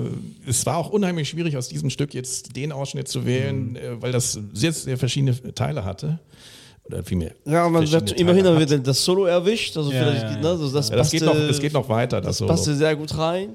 es 0.46 0.64
war 0.66 0.76
auch 0.78 0.90
unheimlich 0.90 1.28
schwierig, 1.28 1.56
aus 1.56 1.68
diesem 1.68 1.90
Stück 1.90 2.14
jetzt 2.14 2.56
den 2.56 2.72
Ausschnitt 2.72 3.08
zu 3.08 3.24
wählen, 3.26 3.76
äh, 3.76 4.00
weil 4.00 4.12
das 4.12 4.38
sehr, 4.52 4.72
sehr 4.72 4.96
verschiedene 4.98 5.34
Teile 5.54 5.84
hatte. 5.84 6.18
Oder 6.84 7.02
vielmehr. 7.02 7.32
Ja, 7.46 7.68
man 7.68 7.90
wird 7.90 8.12
immerhin 8.20 8.46
hat. 8.46 8.58
wieder 8.60 8.78
das 8.78 9.02
Solo 9.04 9.24
erwischt. 9.26 9.76
Also 9.76 9.90
Ja, 9.90 9.98
vielleicht, 10.00 10.22
ja, 10.22 10.36
ne, 10.40 10.48
also 10.48 10.70
das, 10.70 10.88
Ja, 10.90 10.96
das, 10.96 11.10
geht 11.10 11.22
noch, 11.22 11.32
passte- 11.32 11.48
das 11.48 11.60
geht 11.60 11.72
noch 11.72 11.88
weiter. 11.88 12.20
Das 12.20 12.26
Das 12.28 12.38
Solo. 12.38 12.50
passte 12.50 12.74
sehr 12.74 12.94
gut 12.96 13.16
rein. 13.16 13.50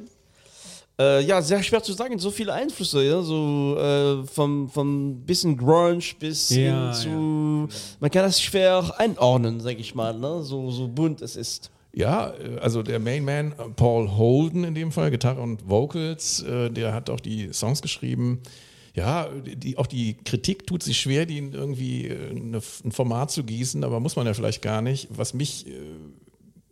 Äh, 1.00 1.24
ja, 1.24 1.42
sehr 1.42 1.62
schwer 1.64 1.82
zu 1.82 1.94
sagen. 1.94 2.18
So 2.20 2.30
viele 2.32 2.52
Einflüsse, 2.54 3.04
ja, 3.04 3.22
so 3.22 3.78
äh, 3.78 4.26
vom, 4.26 4.68
vom 4.70 5.22
bisschen 5.22 5.56
Grunge 5.56 6.00
bis 6.20 6.50
Ja, 6.50 6.58
hin 6.58 6.94
zu. 6.94 7.76
Man 8.00 8.10
kann 8.12 8.24
das 8.24 8.42
schwer 8.42 8.94
einordnen, 8.98 9.60
sag 9.62 9.80
ich 9.80 9.94
mal, 9.96 10.14
ne? 10.18 10.42
so, 10.44 10.70
so 10.72 10.88
bunt 10.88 11.22
es 11.22 11.36
ist. 11.36 11.70
Ja, 11.94 12.34
äh, 12.34 12.60
also 12.60 12.84
der 12.84 13.00
Main 13.00 13.26
Man, 13.26 13.52
äh, 13.52 13.70
Paul 13.76 14.12
Holden 14.12 14.64
in 14.64 14.76
dem 14.76 14.92
Fall, 14.92 15.12
Gitarre 15.12 15.42
und 15.42 15.68
Vocals, 15.68 16.42
äh, 16.44 16.70
der 16.70 16.94
hat 16.94 17.10
auch 17.10 17.20
die 17.20 17.52
Songs 17.54 17.82
geschrieben. 17.82 18.42
Ja, 18.96 19.30
die, 19.30 19.78
auch 19.78 19.88
die 19.88 20.16
Kritik 20.26 20.68
tut 20.68 20.84
sich 20.84 21.00
schwer, 21.00 21.26
die 21.26 21.38
irgendwie 21.38 22.10
eine, 22.10 22.60
ein 22.84 22.92
Format 22.92 23.32
zu 23.32 23.44
gießen, 23.44 23.84
aber 23.84 24.00
muss 24.00 24.16
man 24.16 24.26
ja 24.26 24.34
vielleicht 24.34 24.62
gar 24.62 24.82
nicht. 24.82 25.08
Was 25.12 25.34
mich 25.34 25.68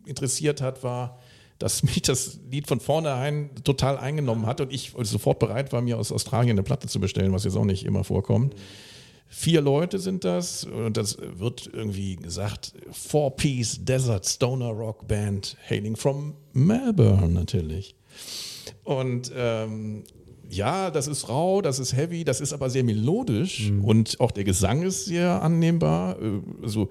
interessiert 0.04 0.60
hat, 0.60 0.82
war, 0.82 1.20
dass 1.58 1.82
mich 1.84 2.02
das 2.02 2.40
Lied 2.50 2.66
von 2.66 2.80
vornherein 2.80 3.50
total 3.64 3.96
eingenommen 3.96 4.46
hat 4.46 4.60
und 4.60 4.72
ich 4.72 4.92
sofort 5.02 5.38
bereit 5.38 5.72
war, 5.72 5.80
mir 5.80 5.96
aus 5.96 6.12
Australien 6.12 6.52
eine 6.52 6.64
Platte 6.64 6.88
zu 6.88 7.00
bestellen, 7.00 7.32
was 7.32 7.44
jetzt 7.44 7.56
auch 7.56 7.64
nicht 7.64 7.86
immer 7.86 8.04
vorkommt. 8.04 8.54
Vier 9.30 9.60
Leute 9.60 9.98
sind 9.98 10.24
das 10.24 10.64
und 10.64 10.96
das 10.96 11.18
wird 11.20 11.68
irgendwie 11.72 12.16
gesagt, 12.16 12.72
Four-Piece 12.90 13.84
Desert 13.84 14.26
Stoner 14.26 14.70
Rock 14.70 15.06
Band, 15.06 15.56
hailing 15.68 15.96
from 15.96 16.34
Melbourne 16.54 17.28
natürlich. 17.28 17.94
Und 18.84 19.30
ähm, 19.36 20.04
ja, 20.48 20.90
das 20.90 21.08
ist 21.08 21.28
rau, 21.28 21.60
das 21.60 21.78
ist 21.78 21.94
heavy, 21.94 22.24
das 22.24 22.40
ist 22.40 22.54
aber 22.54 22.70
sehr 22.70 22.84
melodisch 22.84 23.70
und 23.82 24.18
auch 24.18 24.30
der 24.30 24.44
Gesang 24.44 24.80
ist 24.82 25.04
sehr 25.04 25.42
annehmbar. 25.42 26.16
Äh, 26.22 26.40
Also 26.62 26.88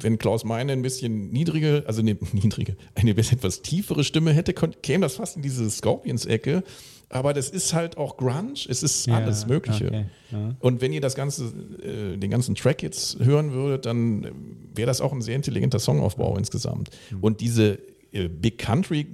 wenn 0.00 0.18
Klaus 0.18 0.44
Meine 0.44 0.72
ein 0.72 0.82
bisschen 0.82 1.30
niedrige, 1.30 1.84
also 1.86 2.00
eine 2.00 2.16
niedrige, 2.32 2.76
eine 2.94 3.10
etwas 3.10 3.62
tiefere 3.62 4.04
Stimme 4.04 4.32
hätte, 4.32 4.52
käme 4.52 5.02
das 5.02 5.16
fast 5.16 5.36
in 5.36 5.42
diese 5.42 5.68
Scorpions-Ecke. 5.70 6.62
Aber 7.10 7.32
das 7.32 7.48
ist 7.48 7.72
halt 7.72 7.96
auch 7.96 8.18
Grunge, 8.18 8.52
es 8.68 8.82
ist 8.82 9.06
Ja, 9.06 9.16
alles 9.16 9.46
Mögliche. 9.46 9.86
okay, 9.86 10.04
ja. 10.30 10.54
Und 10.60 10.82
wenn 10.82 10.92
ihr 10.92 11.00
das 11.00 11.14
ganze, 11.14 11.46
äh, 11.82 12.18
den 12.18 12.30
ganzen 12.30 12.54
Track 12.54 12.82
jetzt 12.82 13.18
hören 13.18 13.52
würdet, 13.52 13.86
dann 13.86 14.24
äh, 14.24 14.32
wäre 14.74 14.86
das 14.86 15.00
auch 15.00 15.12
ein 15.12 15.22
sehr 15.22 15.34
intelligenter 15.36 15.78
Songaufbau 15.78 16.36
insgesamt. 16.36 16.90
Und 17.22 17.40
diese 17.40 17.78
äh, 18.12 18.28
Big 18.28 18.58
Country 18.58 19.06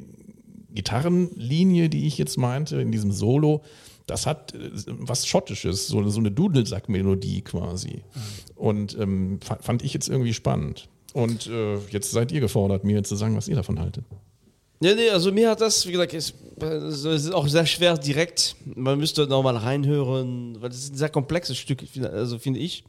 Gitarrenlinie, 0.75 1.89
die 1.89 2.07
ich 2.07 2.19
jetzt 2.19 2.37
meinte, 2.37 2.81
in 2.81 2.91
diesem 2.91 3.13
Solo, 3.13 3.63
das 4.07 4.27
hat 4.27 4.55
äh, 4.55 4.71
was 4.87 5.27
Schottisches, 5.27 5.87
so, 5.89 6.07
so 6.09 6.21
eine 6.21 6.31
Dudelsack-Melodie 6.31 7.43
quasi. 7.43 8.03
Und 8.55 8.99
ähm, 8.99 9.41
fa- 9.43 9.59
fand 9.61 9.83
ich 9.83 9.95
jetzt 9.95 10.09
irgendwie 10.09 10.35
spannend. 10.35 10.89
Und 11.13 11.47
äh, 11.47 11.77
jetzt 11.91 12.11
seid 12.11 12.33
ihr 12.33 12.41
gefordert, 12.41 12.85
mir 12.85 13.03
zu 13.05 13.17
sagen, 13.17 13.37
was 13.37 13.49
ihr 13.49 13.57
davon 13.57 13.79
haltet. 13.79 14.05
Ja, 14.81 14.95
nee, 14.95 15.09
also 15.09 15.31
mir 15.33 15.49
hat 15.51 15.61
das, 15.61 15.87
wie 15.87 15.93
gesagt, 15.93 16.13
es, 16.13 16.35
es 16.61 17.05
ist 17.05 17.33
auch 17.33 17.47
sehr 17.49 17.65
schwer 17.65 17.97
direkt. 17.97 18.57
Man 18.75 18.99
müsste 18.99 19.27
nochmal 19.27 19.57
reinhören, 19.57 20.61
weil 20.61 20.71
es 20.71 20.79
ist 20.79 20.93
ein 20.95 20.97
sehr 20.99 21.09
komplexes 21.09 21.57
Stück, 21.57 21.85
also 22.13 22.39
finde 22.39 22.61
ich. 22.61 22.85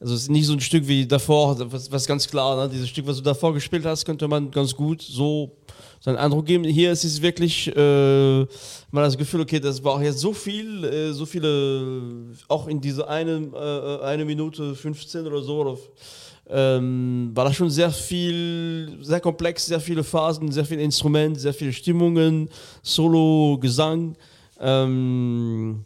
Also 0.00 0.14
es 0.14 0.22
ist 0.22 0.30
nicht 0.30 0.46
so 0.46 0.52
ein 0.52 0.60
Stück 0.60 0.86
wie 0.86 1.06
davor, 1.06 1.56
was, 1.72 1.90
was 1.90 2.06
ganz 2.06 2.28
klar, 2.28 2.56
ne? 2.56 2.68
dieses 2.68 2.88
Stück, 2.88 3.06
was 3.06 3.16
du 3.16 3.22
davor 3.22 3.54
gespielt 3.54 3.84
hast, 3.84 4.04
könnte 4.04 4.28
man 4.28 4.50
ganz 4.50 4.74
gut 4.74 5.02
so 5.02 5.56
seinen 6.00 6.16
Eindruck 6.16 6.46
geben. 6.46 6.64
Hier 6.64 6.92
ist 6.92 7.04
es 7.04 7.22
wirklich 7.22 7.68
äh, 7.74 8.40
mal 8.90 9.02
das 9.02 9.16
Gefühl, 9.16 9.40
okay, 9.40 9.60
das 9.60 9.82
war 9.82 9.94
auch 9.94 10.02
jetzt 10.02 10.18
so 10.18 10.32
viel, 10.32 10.84
äh, 10.84 11.12
so 11.12 11.24
viele, 11.24 12.26
auch 12.48 12.66
in 12.66 12.80
diese 12.80 13.08
eine, 13.08 13.50
äh, 13.54 14.04
eine 14.04 14.24
Minute 14.24 14.74
15 14.74 15.26
oder 15.26 15.42
so, 15.42 15.60
oder 15.60 15.78
ähm, 16.50 17.30
war 17.32 17.46
das 17.46 17.56
schon 17.56 17.70
sehr 17.70 17.90
viel, 17.90 18.98
sehr 19.00 19.20
komplex, 19.20 19.64
sehr 19.66 19.80
viele 19.80 20.04
Phasen, 20.04 20.52
sehr 20.52 20.66
viele 20.66 20.82
Instrumente, 20.82 21.40
sehr 21.40 21.54
viele 21.54 21.72
Stimmungen, 21.72 22.50
Solo, 22.82 23.58
Gesang. 23.58 24.14
Ähm, 24.60 25.84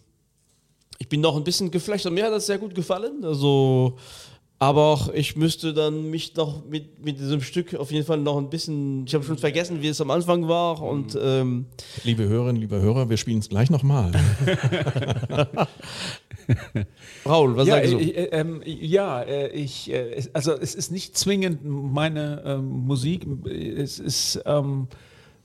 ich 0.98 1.08
bin 1.08 1.20
noch 1.20 1.36
ein 1.36 1.44
bisschen 1.44 1.70
geflasht 1.70 2.06
und 2.06 2.14
mir 2.14 2.24
hat 2.24 2.32
das 2.32 2.46
sehr 2.46 2.58
gut 2.58 2.74
gefallen. 2.74 3.24
Also, 3.24 3.96
aber 4.58 4.86
auch 4.86 5.08
ich 5.12 5.36
müsste 5.36 5.72
dann 5.72 6.10
mich 6.10 6.34
noch 6.34 6.64
mit, 6.64 7.04
mit 7.04 7.20
diesem 7.20 7.40
Stück 7.40 7.76
auf 7.76 7.92
jeden 7.92 8.04
Fall 8.04 8.18
noch 8.18 8.36
ein 8.36 8.50
bisschen. 8.50 9.06
Ich 9.06 9.14
habe 9.14 9.24
schon 9.24 9.38
vergessen, 9.38 9.80
wie 9.80 9.88
es 9.88 10.00
am 10.00 10.10
Anfang 10.10 10.48
war 10.48 10.82
und 10.82 11.16
ähm, 11.20 11.66
Liebe 12.02 12.24
Hörerinnen, 12.28 12.60
liebe 12.60 12.80
Hörer, 12.80 13.08
wir 13.08 13.16
spielen 13.16 13.38
es 13.38 13.48
gleich 13.48 13.70
nochmal. 13.70 14.10
Raul, 17.26 17.56
was 17.56 17.68
ja, 17.68 17.76
sagst 17.76 17.92
du? 17.92 17.98
ich, 17.98 18.16
äh, 18.16 18.24
ähm, 18.32 18.62
ja, 18.64 19.22
äh, 19.22 19.50
ich, 19.50 19.92
äh, 19.92 20.14
es, 20.14 20.34
also 20.34 20.52
es 20.52 20.74
ist 20.74 20.90
nicht 20.90 21.16
zwingend 21.16 21.60
meine 21.64 22.42
ähm, 22.44 22.68
Musik. 22.86 23.24
Es 23.46 24.00
ist 24.00 24.42
ähm, 24.44 24.88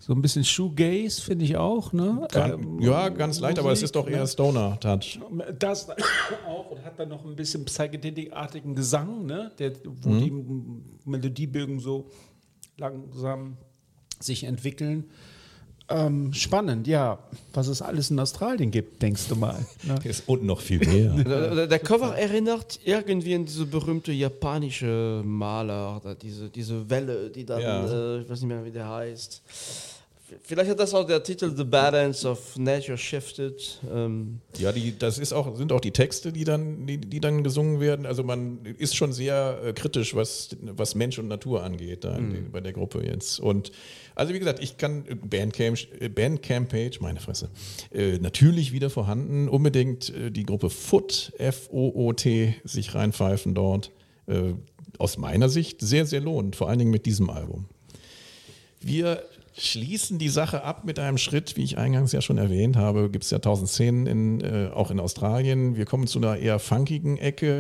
so 0.05 0.11
ein 0.13 0.21
bisschen 0.21 0.43
Shoegaze, 0.43 1.21
finde 1.21 1.45
ich 1.45 1.55
auch. 1.55 1.93
Ne? 1.93 2.27
Ähm, 2.35 2.79
ja, 2.81 3.07
ganz 3.07 3.39
leicht, 3.39 3.57
aber 3.57 3.71
es 3.71 3.77
Musik, 3.79 3.85
ist 3.85 3.95
doch 3.95 4.09
eher 4.09 4.19
ne? 4.19 4.27
Stoner-Touch. 4.27 5.19
Das 5.59 5.87
auch 6.47 6.71
und 6.71 6.83
hat 6.83 6.99
dann 6.99 7.07
noch 7.07 7.23
ein 7.23 7.35
bisschen 7.37 7.63
psychedelic-artigen 7.63 8.75
Gesang, 8.75 9.25
ne? 9.25 9.51
Der, 9.59 9.71
wo 9.85 10.09
Mhm. 10.09 10.19
die 11.05 11.09
Melodiebögen 11.09 11.79
so 11.79 12.09
langsam 12.77 13.55
sich 14.19 14.43
entwickeln. 14.43 15.05
Ähm, 15.89 16.33
spannend, 16.33 16.87
ja. 16.87 17.19
Was 17.53 17.67
es 17.67 17.81
alles 17.81 18.09
in 18.09 18.17
Australien 18.19 18.71
gibt, 18.71 19.01
denkst 19.01 19.27
du 19.27 19.35
mal. 19.35 19.65
Ne? 19.83 19.95
Und 20.27 20.43
noch 20.43 20.61
viel 20.61 20.79
mehr. 20.79 21.11
Der, 21.23 21.67
der 21.67 21.79
Cover 21.79 22.15
erinnert 22.17 22.79
irgendwie 22.85 23.35
an 23.35 23.45
diese 23.45 23.65
berühmte 23.65 24.11
japanische 24.13 25.21
Maler, 25.25 26.01
diese, 26.21 26.49
diese 26.49 26.89
Welle, 26.89 27.29
die 27.29 27.45
dann, 27.45 27.61
Ja. 27.61 27.85
äh, 27.85 28.21
ich 28.21 28.29
weiß 28.29 28.39
nicht 28.41 28.47
mehr, 28.49 28.63
wie 28.63 28.71
der 28.71 28.87
heißt. 28.89 29.43
Vielleicht 30.41 30.69
hat 30.69 30.79
das 30.79 30.93
auch 30.93 31.05
der 31.05 31.21
Titel 31.23 31.55
The 31.55 31.63
Balance 31.63 32.27
of 32.27 32.57
Nature 32.57 32.97
Shifted. 32.97 33.79
Ähm, 33.93 34.39
Ja, 34.57 34.71
die, 34.71 34.97
das 34.97 35.17
ist 35.19 35.33
auch, 35.33 35.55
sind 35.55 35.71
auch 35.71 35.79
die 35.81 35.91
Texte, 35.91 36.31
die 36.33 36.43
dann, 36.43 36.87
die, 36.87 36.97
die 36.97 37.19
dann 37.19 37.43
gesungen 37.43 37.79
werden. 37.79 38.05
Also 38.05 38.23
man 38.23 38.59
ist 38.77 38.95
schon 38.95 39.13
sehr 39.13 39.59
äh, 39.63 39.73
kritisch, 39.73 40.15
was, 40.15 40.55
was 40.61 40.95
Mensch 40.95 41.19
und 41.19 41.27
Natur 41.27 41.63
angeht, 41.63 42.03
da 42.03 42.17
Mhm. 42.17 42.51
bei 42.51 42.61
der 42.61 42.73
Gruppe 42.73 43.05
jetzt. 43.05 43.39
Und 43.39 43.71
also 44.15 44.33
wie 44.33 44.39
gesagt, 44.39 44.61
ich 44.61 44.77
kann 44.77 45.05
äh, 45.07 45.15
Bandcamp, 45.15 45.77
äh, 45.99 46.09
Bandcamp-Page, 46.09 46.99
meine 47.01 47.19
Fresse, 47.19 47.49
äh, 47.91 48.17
natürlich 48.19 48.71
wieder 48.71 48.89
vorhanden. 48.89 49.47
Unbedingt 49.49 50.09
äh, 50.15 50.31
die 50.31 50.43
Gruppe 50.43 50.69
Foot, 50.69 51.33
F-O-O-T, 51.37 52.55
sich 52.63 52.95
reinpfeifen 52.95 53.53
dort. 53.53 53.91
Äh, 54.27 54.53
aus 54.99 55.17
meiner 55.17 55.49
Sicht 55.49 55.81
sehr, 55.81 56.05
sehr 56.05 56.21
lohnend, 56.21 56.55
vor 56.55 56.69
allen 56.69 56.77
Dingen 56.79 56.91
mit 56.91 57.05
diesem 57.07 57.29
Album. 57.31 57.65
Wir 58.79 59.23
schließen 59.57 60.19
die 60.19 60.29
Sache 60.29 60.63
ab 60.63 60.83
mit 60.85 60.99
einem 60.99 61.17
Schritt, 61.17 61.55
wie 61.57 61.63
ich 61.63 61.77
eingangs 61.77 62.11
ja 62.11 62.21
schon 62.21 62.37
erwähnt 62.37 62.75
habe. 62.75 63.09
Gibt 63.09 63.23
es 63.23 63.29
ja 63.31 63.39
tausend 63.39 63.69
Szenen 63.69 64.07
in, 64.07 64.41
äh, 64.41 64.69
auch 64.73 64.91
in 64.91 64.99
Australien. 64.99 65.75
Wir 65.75 65.85
kommen 65.85 66.07
zu 66.07 66.19
einer 66.19 66.37
eher 66.37 66.59
funkigen 66.59 67.17
Ecke. 67.17 67.59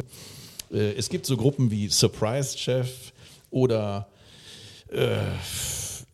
Äh, 0.71 0.93
es 0.93 1.09
gibt 1.09 1.25
so 1.25 1.37
Gruppen 1.37 1.71
wie 1.71 1.89
Surprise 1.89 2.57
Chef 2.57 3.11
oder 3.51 4.07
äh, 4.89 5.17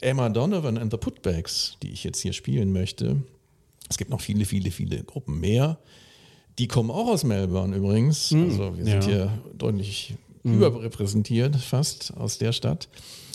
Emma 0.02 0.30
Donovan 0.30 0.78
and 0.78 0.92
the 0.92 0.98
Putbacks, 0.98 1.78
die 1.82 1.92
ich 1.92 2.04
jetzt 2.04 2.20
hier 2.20 2.34
spielen 2.34 2.72
möchte. 2.72 3.18
Es 3.90 3.98
gibt 3.98 4.12
noch 4.12 4.22
viele, 4.22 4.46
viele, 4.46 4.72
viele 4.72 5.04
Gruppen 5.04 5.40
mehr. 5.40 5.78
Die 6.58 6.68
kommen 6.68 6.92
auch 6.92 7.08
aus 7.08 7.24
Melbourne 7.24 7.76
übrigens. 7.76 8.34
Also 8.34 8.78
wir 8.78 8.86
sind 8.86 9.04
ja. 9.06 9.10
hier 9.10 9.44
deutlich 9.58 10.16
überrepräsentiert 10.44 11.56
fast 11.56 12.14
aus 12.16 12.38
der 12.38 12.52
Stadt. 12.52 12.90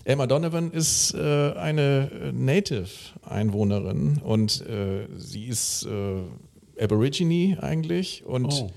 Emma 0.05 0.27
Donovan 0.27 0.71
ist 0.71 1.15
äh, 1.15 1.53
eine 1.53 2.33
Native-Einwohnerin 2.35 4.21
und 4.23 4.61
äh, 4.67 5.07
sie 5.17 5.47
ist 5.47 5.87
äh, 5.87 6.83
Aborigine 6.83 7.63
eigentlich 7.63 8.25
und 8.27 8.53
Oh, 8.53 8.71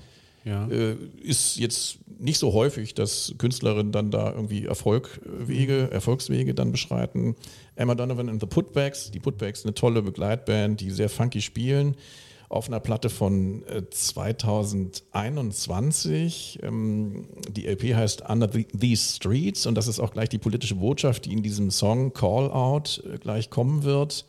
ja. 0.44 0.66
äh, 0.68 0.96
ist 1.22 1.58
jetzt 1.58 1.98
nicht 2.18 2.38
so 2.38 2.52
häufig, 2.52 2.94
dass 2.94 3.34
Künstlerinnen 3.38 3.92
dann 3.92 4.10
da 4.10 4.32
irgendwie 4.32 4.64
Erfolgwege, 4.66 5.90
Erfolgswege 5.90 6.54
dann 6.54 6.72
beschreiten. 6.72 7.36
Emma 7.76 7.94
Donovan 7.94 8.28
and 8.28 8.40
the 8.40 8.46
Putbacks, 8.46 9.10
die 9.10 9.20
Putbacks, 9.20 9.64
eine 9.64 9.74
tolle 9.74 10.02
Begleitband, 10.02 10.80
die 10.80 10.90
sehr 10.90 11.08
funky 11.08 11.40
spielen. 11.40 11.94
Auf 12.48 12.68
einer 12.68 12.80
Platte 12.80 13.10
von 13.10 13.62
äh, 13.66 13.82
2021. 13.90 16.60
Ähm, 16.62 17.28
die 17.50 17.66
LP 17.66 17.94
heißt 17.94 18.22
Under 18.28 18.50
the, 18.50 18.64
These 18.64 19.16
Streets 19.16 19.66
und 19.66 19.74
das 19.74 19.86
ist 19.86 20.00
auch 20.00 20.12
gleich 20.12 20.30
die 20.30 20.38
politische 20.38 20.76
Botschaft, 20.76 21.26
die 21.26 21.32
in 21.32 21.42
diesem 21.42 21.70
Song 21.70 22.14
Call 22.14 22.50
Out 22.50 23.04
äh, 23.04 23.18
gleich 23.18 23.50
kommen 23.50 23.84
wird. 23.84 24.24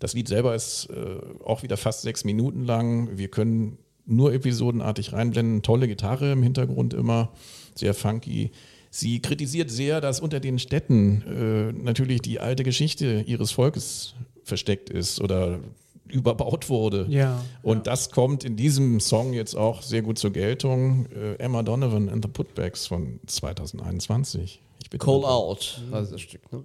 Das 0.00 0.14
Lied 0.14 0.28
selber 0.28 0.54
ist 0.54 0.88
äh, 0.90 1.20
auch 1.44 1.62
wieder 1.62 1.76
fast 1.76 2.02
sechs 2.02 2.24
Minuten 2.24 2.64
lang. 2.64 3.16
Wir 3.16 3.28
können 3.28 3.78
nur 4.06 4.32
episodenartig 4.32 5.12
reinblenden. 5.12 5.62
Tolle 5.62 5.86
Gitarre 5.86 6.32
im 6.32 6.42
Hintergrund 6.42 6.94
immer, 6.94 7.32
sehr 7.74 7.94
funky. 7.94 8.50
Sie 8.90 9.20
kritisiert 9.20 9.70
sehr, 9.70 10.00
dass 10.00 10.18
unter 10.18 10.40
den 10.40 10.58
Städten 10.58 11.22
äh, 11.22 11.72
natürlich 11.72 12.22
die 12.22 12.40
alte 12.40 12.64
Geschichte 12.64 13.22
ihres 13.26 13.52
Volkes 13.52 14.14
versteckt 14.42 14.90
ist 14.90 15.20
oder 15.20 15.60
überbaut 16.08 16.68
wurde. 16.68 17.06
Ja, 17.08 17.40
Und 17.62 17.86
das 17.86 18.10
kommt 18.10 18.44
in 18.44 18.56
diesem 18.56 19.00
Song 19.00 19.32
jetzt 19.32 19.54
auch 19.54 19.82
sehr 19.82 20.02
gut 20.02 20.18
zur 20.18 20.30
Geltung. 20.30 21.06
Äh, 21.14 21.34
Emma 21.34 21.62
Donovan 21.62 22.08
and 22.08 22.24
the 22.24 22.30
Putbacks 22.30 22.86
von 22.86 23.20
2021. 23.26 24.60
Ich 24.82 24.90
bitte 24.90 25.04
Call. 25.04 25.24
Out, 25.24 25.82
heißt 25.92 26.12
das 26.12 26.20
Stück. 26.20 26.52
Ne? 26.52 26.64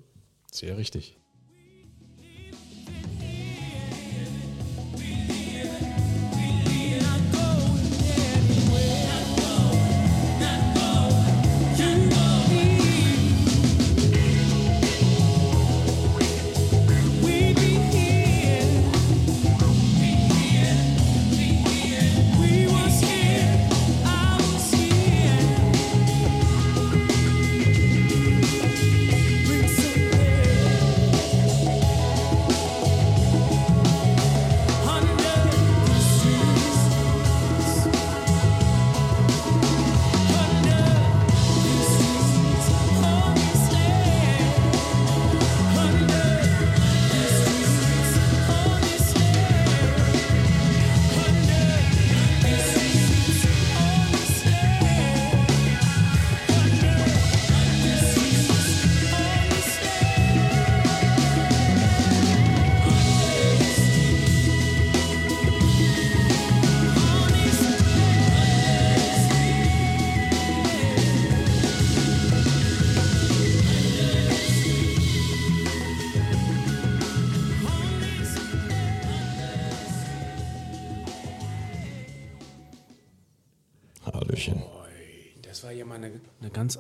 Sehr 0.52 0.78
richtig. 0.78 1.18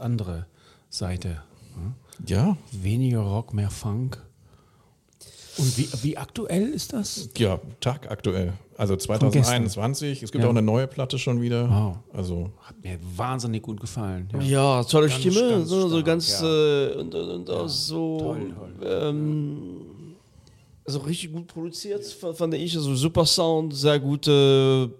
Andere 0.06 0.46
Seite. 0.90 1.42
hm? 1.74 1.94
Ja, 2.28 2.56
Weniger 2.72 3.20
Rock, 3.20 3.54
mehr 3.54 3.70
Funk. 3.70 4.22
Und 5.58 5.78
wie, 5.78 5.88
wie 6.04 6.18
aktuell 6.18 6.68
ist 6.70 6.92
das? 6.94 7.30
ja, 7.38 7.60
tagaktuell. 7.80 8.54
Also 8.78 8.96
2021. 8.98 10.22
Es 10.22 10.32
gibt 10.34 10.42
Ja. 10.44 10.48
auch 10.50 10.54
eine 10.54 10.62
neue 10.62 10.86
Platte 10.86 11.18
schon 11.18 11.42
wieder. 11.42 11.70
Wow. 11.70 11.98
Also 12.14 12.52
Hat 12.62 12.76
mir 12.84 13.00
wahnsinnig 13.16 13.62
gut 13.64 13.80
gefallen. 13.80 14.28
Ja. 14.34 14.42
Ja, 14.42 14.84
tolle 14.84 15.08
Ganz, 15.08 15.20
Stimme, 15.22 15.50
ganz 15.50 15.70
so, 15.70 15.88
so 15.88 16.04
ganz 16.04 16.42
ja. 16.42 16.46
äh, 16.46 16.96
und, 16.96 17.16
und, 17.16 17.50
auch 17.50 17.70
so 17.70 18.20
toll, 18.20 18.54
Ähm, 18.84 20.16
also 20.86 21.00
richtig 21.00 21.32
gut 21.32 21.48
produziert, 21.48 22.04
fand 22.06 22.54
ich. 22.54 22.76
Also 22.76 22.94
super 22.96 23.26
Sound, 23.26 23.74
sehr 23.74 24.00
gute 24.00 24.92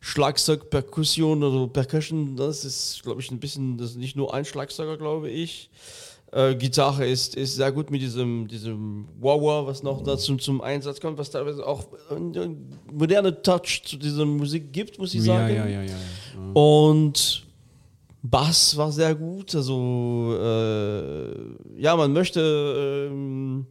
Schlagzeug, 0.00 0.70
Perkussion 0.70 1.42
oder 1.42 1.70
Percussion. 1.70 2.36
Das 2.36 2.64
ist, 2.64 3.02
glaube 3.02 3.20
ich, 3.20 3.30
ein 3.30 3.38
bisschen, 3.38 3.76
das 3.76 3.90
ist 3.90 3.96
nicht 3.98 4.16
nur 4.16 4.32
ein 4.32 4.44
Schlagzeuger, 4.44 4.96
glaube 4.96 5.28
ich. 5.28 5.70
Äh, 6.32 6.54
Gitarre 6.54 7.06
ist, 7.06 7.34
ist 7.34 7.56
sehr 7.56 7.72
gut 7.72 7.90
mit 7.90 8.00
diesem, 8.00 8.46
diesem 8.46 9.08
Wah-Wah, 9.20 9.66
was 9.66 9.82
noch 9.82 10.02
dazu 10.02 10.36
zum 10.36 10.60
Einsatz 10.60 11.00
kommt, 11.00 11.18
was 11.18 11.30
teilweise 11.30 11.66
auch 11.66 11.86
einen 12.08 12.78
moderne 12.90 13.42
Touch 13.42 13.82
zu 13.84 13.96
dieser 13.96 14.24
Musik 14.24 14.72
gibt, 14.72 14.98
muss 14.98 15.12
ich 15.12 15.22
sagen. 15.22 15.54
ja, 15.54 15.66
ja, 15.66 15.82
ja, 15.82 15.90
ja. 15.90 16.52
Und 16.54 17.46
Bass 18.22 18.76
war 18.76 18.92
sehr 18.92 19.14
gut. 19.14 19.54
Also, 19.54 20.36
äh, 20.40 21.80
ja, 21.80 21.96
man 21.96 22.12
möchte 22.12 23.08
ähm, 23.10 23.66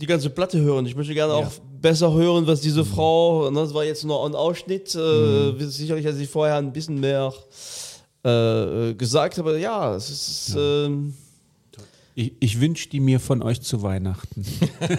die 0.00 0.06
ganze 0.06 0.30
Platte 0.30 0.58
hören. 0.60 0.86
Ich 0.86 0.96
möchte 0.96 1.12
gerne 1.14 1.34
auch 1.34 1.50
besser 1.80 2.12
hören, 2.12 2.46
was 2.46 2.60
diese 2.60 2.84
Frau, 2.84 3.46
und 3.46 3.54
das 3.54 3.74
war 3.74 3.84
jetzt 3.84 4.04
nur 4.04 4.24
ein 4.26 4.34
Ausschnitt, 4.34 4.94
äh, 4.94 5.52
sicherlich 5.66 6.06
hat 6.06 6.14
sie 6.14 6.26
vorher 6.26 6.56
ein 6.56 6.72
bisschen 6.72 6.98
mehr 7.00 7.32
äh, 8.22 8.94
gesagt, 8.94 9.38
aber 9.38 9.58
ja, 9.58 9.94
es 9.94 10.10
ist. 10.10 10.56
Ähm, 10.58 11.14
Ich, 12.14 12.32
ich 12.40 12.60
wünsche 12.60 12.88
die 12.88 13.00
mir 13.00 13.20
von 13.20 13.40
euch 13.42 13.60
zu 13.62 13.82
Weihnachten. 13.82 14.44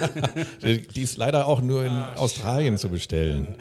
Die 0.96 1.02
ist 1.02 1.18
leider 1.18 1.46
auch 1.46 1.62
nur 1.62 1.84
in 1.84 1.92
Australien 2.16 2.78
zu 2.78 2.88
bestellen. 2.90 3.56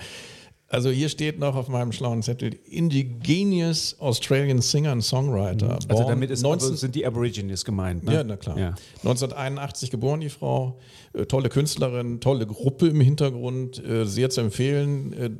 Also 0.72 0.88
hier 0.88 1.08
steht 1.08 1.40
noch 1.40 1.56
auf 1.56 1.66
meinem 1.66 1.90
schlauen 1.90 2.22
Zettel 2.22 2.56
Indigenous 2.64 3.96
Australian 3.98 4.62
Singer 4.62 4.92
and 4.92 5.02
Songwriter. 5.02 5.74
Also 5.74 5.88
Born 5.88 6.06
damit 6.06 6.30
ist 6.30 6.42
19 6.42 6.68
aber 6.68 6.76
sind 6.76 6.94
die 6.94 7.04
Aborigines 7.04 7.64
gemeint. 7.64 8.04
Ne? 8.04 8.14
Ja, 8.14 8.24
na 8.24 8.36
klar. 8.36 8.56
Ja. 8.56 8.68
1981 8.98 9.90
geboren, 9.90 10.20
die 10.20 10.28
Frau. 10.28 10.78
Äh, 11.12 11.26
tolle 11.26 11.48
Künstlerin, 11.48 12.20
tolle 12.20 12.46
Gruppe 12.46 12.86
im 12.86 13.00
Hintergrund, 13.00 13.84
äh, 13.84 14.06
sehr 14.06 14.30
zu 14.30 14.42
empfehlen. 14.42 15.12
Äh, 15.12 15.30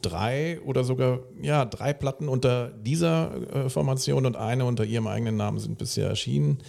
drei 0.00 0.58
oder 0.62 0.84
sogar, 0.84 1.20
ja, 1.42 1.66
drei 1.66 1.92
Platten 1.92 2.26
unter 2.26 2.68
dieser 2.70 3.66
äh, 3.66 3.68
Formation 3.68 4.24
und 4.24 4.36
eine 4.36 4.64
unter 4.64 4.86
ihrem 4.86 5.06
eigenen 5.06 5.36
Namen 5.36 5.58
sind 5.58 5.76
bisher 5.76 6.08
erschienen. 6.08 6.60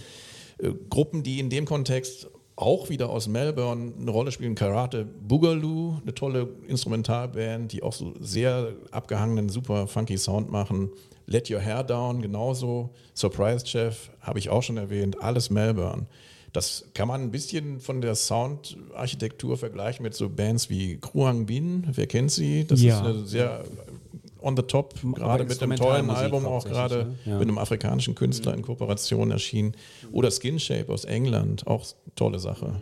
Äh, 0.58 0.71
Gruppen, 0.89 1.23
die 1.23 1.39
in 1.39 1.50
dem 1.50 1.63
Kontext 1.63 2.28
auch 2.57 2.89
wieder 2.89 3.09
aus 3.09 3.27
Melbourne 3.27 3.93
eine 3.99 4.11
Rolle 4.11 4.31
spielen. 4.31 4.55
Karate 4.55 5.05
Boogaloo, 5.05 5.99
eine 6.01 6.13
tolle 6.13 6.49
Instrumentalband, 6.67 7.71
die 7.71 7.83
auch 7.83 7.93
so 7.93 8.13
sehr 8.19 8.73
abgehangenen, 8.91 9.47
super 9.47 9.87
funky 9.87 10.17
Sound 10.17 10.51
machen. 10.51 10.89
Let 11.27 11.49
Your 11.51 11.59
Hair 11.61 11.83
Down 11.83 12.21
genauso. 12.21 12.89
Surprise 13.13 13.65
Chef 13.65 14.09
habe 14.21 14.39
ich 14.39 14.49
auch 14.49 14.63
schon 14.63 14.77
erwähnt. 14.77 15.21
Alles 15.21 15.49
Melbourne. 15.49 16.07
Das 16.53 16.85
kann 16.95 17.07
man 17.07 17.21
ein 17.21 17.31
bisschen 17.31 17.79
von 17.79 18.01
der 18.01 18.15
Soundarchitektur 18.15 19.57
vergleichen 19.57 20.01
mit 20.03 20.15
so 20.15 20.29
Bands 20.29 20.69
wie 20.69 20.97
Kruang 20.97 21.45
Bin. 21.45 21.83
Wer 21.91 22.07
kennt 22.07 22.31
sie? 22.31 22.65
Das 22.65 22.81
Ja. 22.81 22.95
ist 22.99 23.05
eine 23.05 23.25
sehr 23.25 23.63
on 24.47 24.55
the 24.55 24.63
top, 24.63 24.95
gerade 25.13 25.43
mit 25.43 25.62
einem 25.62 25.75
tollen 25.75 26.10
Album 26.10 26.45
auch 26.45 26.63
gerade 26.63 27.05
ne? 27.05 27.15
Ja. 27.25 27.38
mit 27.38 27.47
einem 27.47 27.57
afrikanischen 27.57 28.15
Künstler 28.15 28.53
in 28.53 28.62
Kooperation 28.62 29.29
erschienen. 29.29 29.73
Oder 30.12 30.31
Skin 30.31 30.60
Shape 30.60 30.91
aus 30.91 31.03
England, 31.03 31.67
auch 31.67 31.86
tolle 32.15 32.39
Sache. 32.39 32.81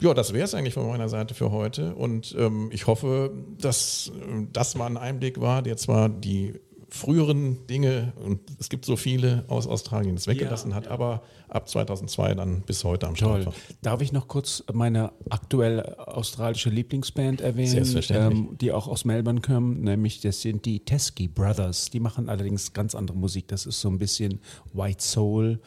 Ja, 0.00 0.14
das 0.14 0.32
wäre 0.32 0.44
es 0.44 0.54
eigentlich 0.54 0.74
von 0.74 0.86
meiner 0.86 1.08
Seite 1.08 1.34
für 1.34 1.50
heute. 1.50 1.96
Und 1.96 2.34
ähm, 2.38 2.70
ich 2.72 2.86
hoffe, 2.86 3.32
dass 3.60 4.12
äh, 4.14 4.46
das 4.52 4.76
mal 4.76 4.86
ein 4.86 4.96
Einblick 4.96 5.40
war, 5.40 5.60
der 5.62 5.76
zwar 5.76 6.08
die 6.08 6.54
früheren 6.90 7.66
Dinge, 7.66 8.12
und 8.24 8.40
es 8.58 8.68
gibt 8.68 8.84
so 8.84 8.96
viele 8.96 9.44
aus 9.48 9.66
Australien, 9.66 10.14
das 10.14 10.26
weggelassen 10.26 10.74
hat, 10.74 10.88
aber 10.88 11.22
ab 11.48 11.68
2002 11.68 12.34
dann 12.34 12.62
bis 12.62 12.82
heute 12.84 13.06
am 13.06 13.16
Start 13.16 13.46
war. 13.46 13.54
Darf 13.82 14.00
ich 14.00 14.12
noch 14.12 14.26
kurz 14.28 14.64
meine 14.72 15.12
aktuell 15.28 15.82
australische 15.82 16.70
Lieblingsband 16.70 17.40
erwähnen, 17.40 17.70
Selbstverständlich. 17.70 18.38
ähm, 18.38 18.58
die 18.58 18.72
auch 18.72 18.88
aus 18.88 19.04
Melbourne 19.04 19.40
kommen, 19.40 19.82
nämlich 19.82 20.20
das 20.20 20.40
sind 20.40 20.64
die 20.64 20.80
Teskey 20.80 21.28
Brothers. 21.28 21.90
Die 21.90 22.00
machen 22.00 22.28
allerdings 22.28 22.72
ganz 22.72 22.94
andere 22.94 23.16
Musik. 23.16 23.48
Das 23.48 23.66
ist 23.66 23.80
so 23.80 23.88
ein 23.88 23.98
bisschen 23.98 24.40
White 24.72 25.02
Soul 25.02 25.60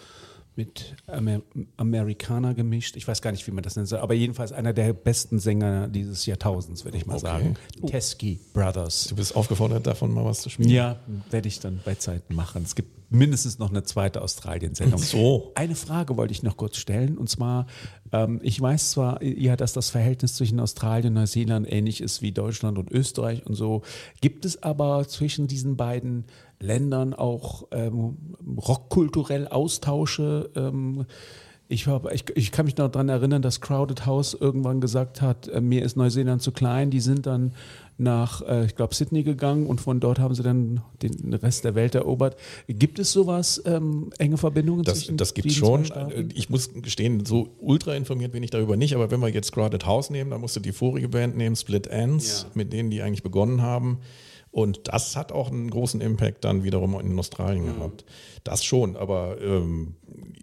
mit 0.62 0.96
Amer 1.08 1.42
Amerikaner 1.78 2.54
gemischt. 2.54 2.96
Ich 2.96 3.08
weiß 3.08 3.22
gar 3.22 3.32
nicht, 3.32 3.46
wie 3.48 3.52
man 3.52 3.64
das 3.64 3.76
nennt, 3.76 3.92
aber 3.94 4.14
jedenfalls 4.14 4.52
einer 4.52 4.74
der 4.74 4.94
besten 4.94 5.40
Sänger 5.40 5.88
dieses 5.88 6.26
Jahrtausends, 6.26 6.86
würde 6.86 6.98
ich 6.98 7.06
mal 7.06 7.14
Okay. 7.16 7.22
sagen. 7.22 7.56
Teskey 7.88 8.40
Brothers. 8.54 9.08
Du 9.08 9.16
bist 9.16 9.36
aufgefordert, 9.36 9.88
davon 9.88 10.14
mal 10.14 10.24
was 10.26 10.42
zu 10.42 10.50
spielen. 10.50 10.70
Ja, 10.70 11.00
werde 11.30 11.48
ich 11.48 11.60
dann 11.60 11.80
bei 11.84 11.96
Zeiten 11.96 12.36
machen. 12.36 12.64
Es 12.64 12.76
gibt 12.76 12.90
mindestens 13.12 13.60
noch 13.60 13.70
eine 13.70 13.84
zweite 13.84 14.22
Australien-Sendung. 14.22 15.00
So. 15.00 15.52
Eine 15.56 15.76
Frage 15.76 16.16
wollte 16.16 16.32
ich 16.32 16.44
noch 16.44 16.56
kurz 16.56 16.78
stellen. 16.78 17.18
Und 17.18 17.30
zwar, 17.30 17.68
ähm, 18.14 18.40
ich 18.42 18.60
weiß 18.60 18.92
zwar, 18.92 19.22
ja, 19.22 19.58
dass 19.58 19.74
das 19.74 19.90
Verhältnis 19.90 20.36
zwischen 20.36 20.60
Australien 20.60 21.10
und 21.10 21.16
Neuseeland 21.16 21.72
ähnlich 21.72 22.00
ist 22.02 22.22
wie 22.22 22.32
Deutschland 22.32 22.78
und 22.78 22.90
Österreich 22.90 23.46
und 23.46 23.56
so. 23.56 23.82
Gibt 24.22 24.46
es 24.46 24.64
aber 24.64 25.08
zwischen 25.08 25.48
diesen 25.48 25.76
beiden 25.76 26.26
Ländern 26.60 27.14
auch 27.14 27.68
ähm, 27.72 28.18
rockkulturell 28.58 29.48
Austausche? 29.48 30.50
Ähm, 30.56 31.06
Ich, 31.72 31.88
hab, 31.88 32.12
ich, 32.12 32.26
ich 32.36 32.52
kann 32.52 32.66
mich 32.66 32.76
noch 32.76 32.90
daran 32.92 33.08
erinnern, 33.08 33.42
dass 33.42 33.62
Crowded 33.62 34.06
House 34.06 34.34
irgendwann 34.40 34.82
gesagt 34.82 35.22
hat, 35.22 35.48
äh, 35.48 35.62
mir 35.62 35.84
ist 35.84 35.96
Neuseeland 35.96 36.42
zu 36.42 36.52
klein. 36.52 36.92
Die 36.92 37.00
sind 37.00 37.26
dann 37.26 37.54
nach, 37.98 38.42
äh, 38.42 38.66
ich 38.66 38.76
glaube, 38.76 38.94
Sydney 38.94 39.24
gegangen 39.24 39.68
und 39.68 39.80
von 39.80 40.02
dort 40.02 40.20
haben 40.20 40.36
sie 40.36 40.44
dann 40.44 40.82
den 41.02 41.34
Rest 41.34 41.64
der 41.64 41.74
Welt 41.76 41.96
erobert. 41.96 42.36
Gibt 42.68 43.00
es 43.00 43.14
sowas, 43.14 43.62
ähm, 43.66 44.10
enge 44.18 44.38
Verbindungen 44.38 44.84
Das, 44.84 45.00
zwischen 45.00 45.16
das 45.16 45.34
gibt 45.34 45.46
diesen 45.46 45.60
schon. 45.66 45.86
Staaten? 45.86 46.30
Ich 46.36 46.50
muss 46.50 46.74
gestehen, 46.74 47.26
so 47.26 47.48
ultra 47.62 47.96
informiert 47.96 48.34
bin 48.34 48.44
ich 48.44 48.50
darüber 48.50 48.76
nicht, 48.76 48.94
aber 48.94 49.10
wenn 49.10 49.22
wir 49.22 49.30
jetzt 49.30 49.54
Crowded 49.54 49.86
House 49.86 50.10
nehmen, 50.10 50.30
dann 50.32 50.42
musst 50.42 50.56
du 50.58 50.60
die 50.60 50.74
vorige 50.74 51.08
Band 51.08 51.38
nehmen, 51.38 51.56
Split 51.56 51.88
Ends, 51.88 52.44
Ja. 52.44 52.52
mit 52.54 52.74
denen 52.74 52.90
die 52.90 53.02
eigentlich 53.02 53.24
begonnen 53.24 53.62
haben. 53.62 54.00
Und 54.52 54.90
das 54.90 55.16
hat 55.16 55.32
auch 55.32 55.50
einen 55.50 55.70
großen 55.70 56.02
Impact 56.02 56.44
dann 56.44 56.64
wiederum 56.64 57.00
in 57.00 57.18
Australien 57.18 57.66
gehabt. 57.66 58.04
Das 58.44 58.66
schon, 58.66 58.98
aber 58.98 59.38
ähm, 59.42 59.96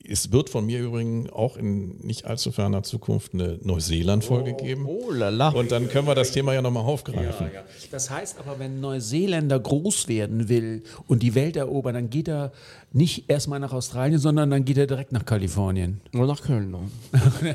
es 0.09 0.33
wird 0.33 0.49
von 0.49 0.65
mir 0.65 0.81
übrigens 0.81 1.31
auch 1.31 1.57
in 1.57 1.99
nicht 1.99 2.25
allzu 2.25 2.51
ferner 2.51 2.83
Zukunft 2.83 3.35
eine 3.35 3.59
Neuseeland-Folge 3.63 4.55
geben. 4.55 4.87
Oh 4.87 5.11
la 5.11 5.29
la. 5.29 5.51
Und 5.51 5.71
dann 5.73 5.89
können 5.89 6.07
wir 6.07 6.15
das 6.15 6.33
Thema 6.33 6.55
ja 6.55 6.63
nochmal 6.63 6.85
aufgreifen. 6.85 7.51
Das 7.91 8.09
heißt 8.09 8.39
aber, 8.39 8.59
wenn 8.59 8.81
Neuseeländer 8.81 9.61
groß 9.61 10.09
werden 10.09 10.49
will 10.49 10.83
und 11.07 11.23
die 11.23 11.35
Welt 11.35 11.57
erobern, 11.57 11.95
dann 11.95 12.11
geht 12.11 12.29
er 12.29 12.53
nicht 12.93 13.29
erstmal 13.29 13.61
nach 13.61 13.73
Australien, 13.73 14.19
sondern 14.19 14.51
dann 14.51 14.65
geht 14.65 14.79
er 14.79 14.87
direkt 14.87 15.13
nach 15.13 15.27
Kalifornien. 15.27 16.01
Nur 16.13 16.27
nach 16.27 16.41
Köln. 16.41 16.71
Ne? 16.71 16.79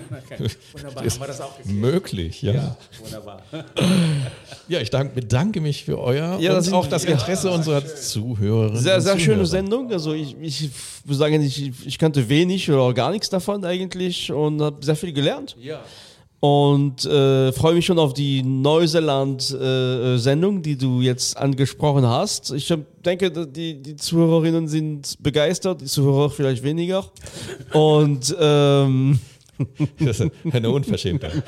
Wunderbar, 0.74 1.04
haben 1.04 1.20
wir 1.20 1.28
das 1.28 1.42
auch 1.42 1.58
geklärt. 1.58 1.80
Möglich, 1.80 2.42
ja. 2.44 2.78
Wunderbar. 3.04 3.42
Ja, 4.70 4.80
ich 4.80 4.90
dank, 4.90 5.14
bedanke 5.14 5.60
mich 5.60 5.84
für 5.84 6.00
euer 6.00 6.40
Ja, 6.44 6.54
das 6.54 6.72
auch 6.72 6.88
das 6.88 7.04
Interesse 7.06 7.52
unserer 7.52 7.86
Zuhörerinnen. 7.86 8.82
Sehr, 8.82 9.02
sehr 9.02 9.20
schöne. 9.20 9.46
Sendung. 9.46 9.92
Also 9.92 10.14
ich, 10.14 10.36
ich 10.42 10.70
muss 11.06 11.18
sagen, 11.18 11.42
ich, 11.42 11.72
ich 11.86 11.98
kannte 11.98 12.30
wenig 12.30 12.72
oder 12.72 12.94
gar 12.94 13.12
nichts 13.12 13.30
davon 13.30 13.66
eigentlich 13.66 14.32
und 14.32 14.62
habe 14.62 14.86
sehr 14.86 14.96
viel 14.96 15.12
gelernt. 15.14 15.56
Ja. 15.60 15.82
Und 16.40 17.06
äh, 17.06 17.52
freue 17.54 17.76
mich 17.76 17.86
schon 17.86 18.00
auf 18.00 18.14
die 18.14 18.44
Neuseeland-Sendung, 18.44 20.62
die 20.62 20.78
du 20.78 21.00
jetzt 21.00 21.38
angesprochen 21.38 22.06
hast. 22.06 22.52
Ich 22.52 22.74
denke, 23.06 23.32
die, 23.32 23.82
die 23.82 23.96
Zuhörerinnen 23.96 24.68
sind 24.68 25.16
begeistert, 25.24 25.80
die 25.80 25.86
Zuhörer 25.86 26.30
vielleicht 26.30 26.64
weniger. 26.64 27.06
Und 27.72 28.36
ähm, 28.38 29.22
Das 30.00 30.20
ist 30.20 30.32
eine 30.52 30.70
Unverschämtheit. 30.70 31.44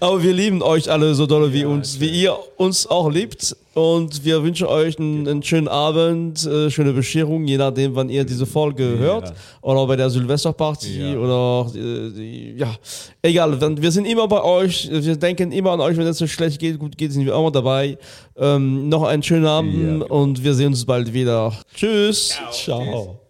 aber 0.00 0.22
wir 0.22 0.32
lieben 0.32 0.62
euch 0.62 0.90
alle 0.90 1.14
so 1.14 1.26
doll 1.26 1.52
wie 1.52 1.64
uns, 1.64 2.00
wie 2.00 2.08
ihr 2.08 2.36
uns 2.56 2.86
auch 2.86 3.10
liebt. 3.10 3.56
Und 3.74 4.22
wir 4.22 4.42
wünschen 4.42 4.66
euch 4.66 4.98
einen, 4.98 5.26
einen 5.26 5.42
schönen 5.42 5.66
Abend, 5.68 6.44
äh, 6.44 6.70
schöne 6.70 6.92
Bescherung, 6.92 7.46
je 7.46 7.56
nachdem, 7.56 7.94
wann 7.94 8.10
ihr 8.10 8.24
diese 8.24 8.44
Folge 8.44 8.98
hört. 8.98 9.32
Oder 9.62 9.86
bei 9.86 9.96
der 9.96 10.10
Silvesterparty 10.10 11.00
Ja. 11.12 11.16
oder 11.18 11.70
äh, 11.74 12.54
ja, 12.54 12.74
egal. 13.22 13.58
Wir 13.80 13.90
sind 13.90 14.04
immer 14.04 14.28
bei 14.28 14.42
euch. 14.44 14.90
Wir 14.92 15.16
denken 15.16 15.52
immer 15.52 15.70
an 15.70 15.80
euch, 15.80 15.96
wenn 15.96 16.06
es 16.06 16.18
so 16.18 16.26
schlecht 16.26 16.58
geht, 16.58 16.78
gut 16.78 16.98
geht, 16.98 17.12
sind 17.12 17.24
wir 17.24 17.34
immer 17.34 17.50
dabei. 17.50 17.96
Ähm, 18.36 18.90
noch 18.90 19.04
einen 19.04 19.22
schönen 19.22 19.46
Abend 19.46 20.02
und 20.10 20.44
wir 20.44 20.52
sehen 20.52 20.68
uns 20.68 20.84
bald 20.84 21.12
wieder. 21.14 21.54
Tschüss. 21.74 22.36
Ciao. 22.50 23.20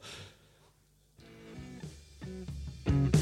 Schatz, 2.85 3.22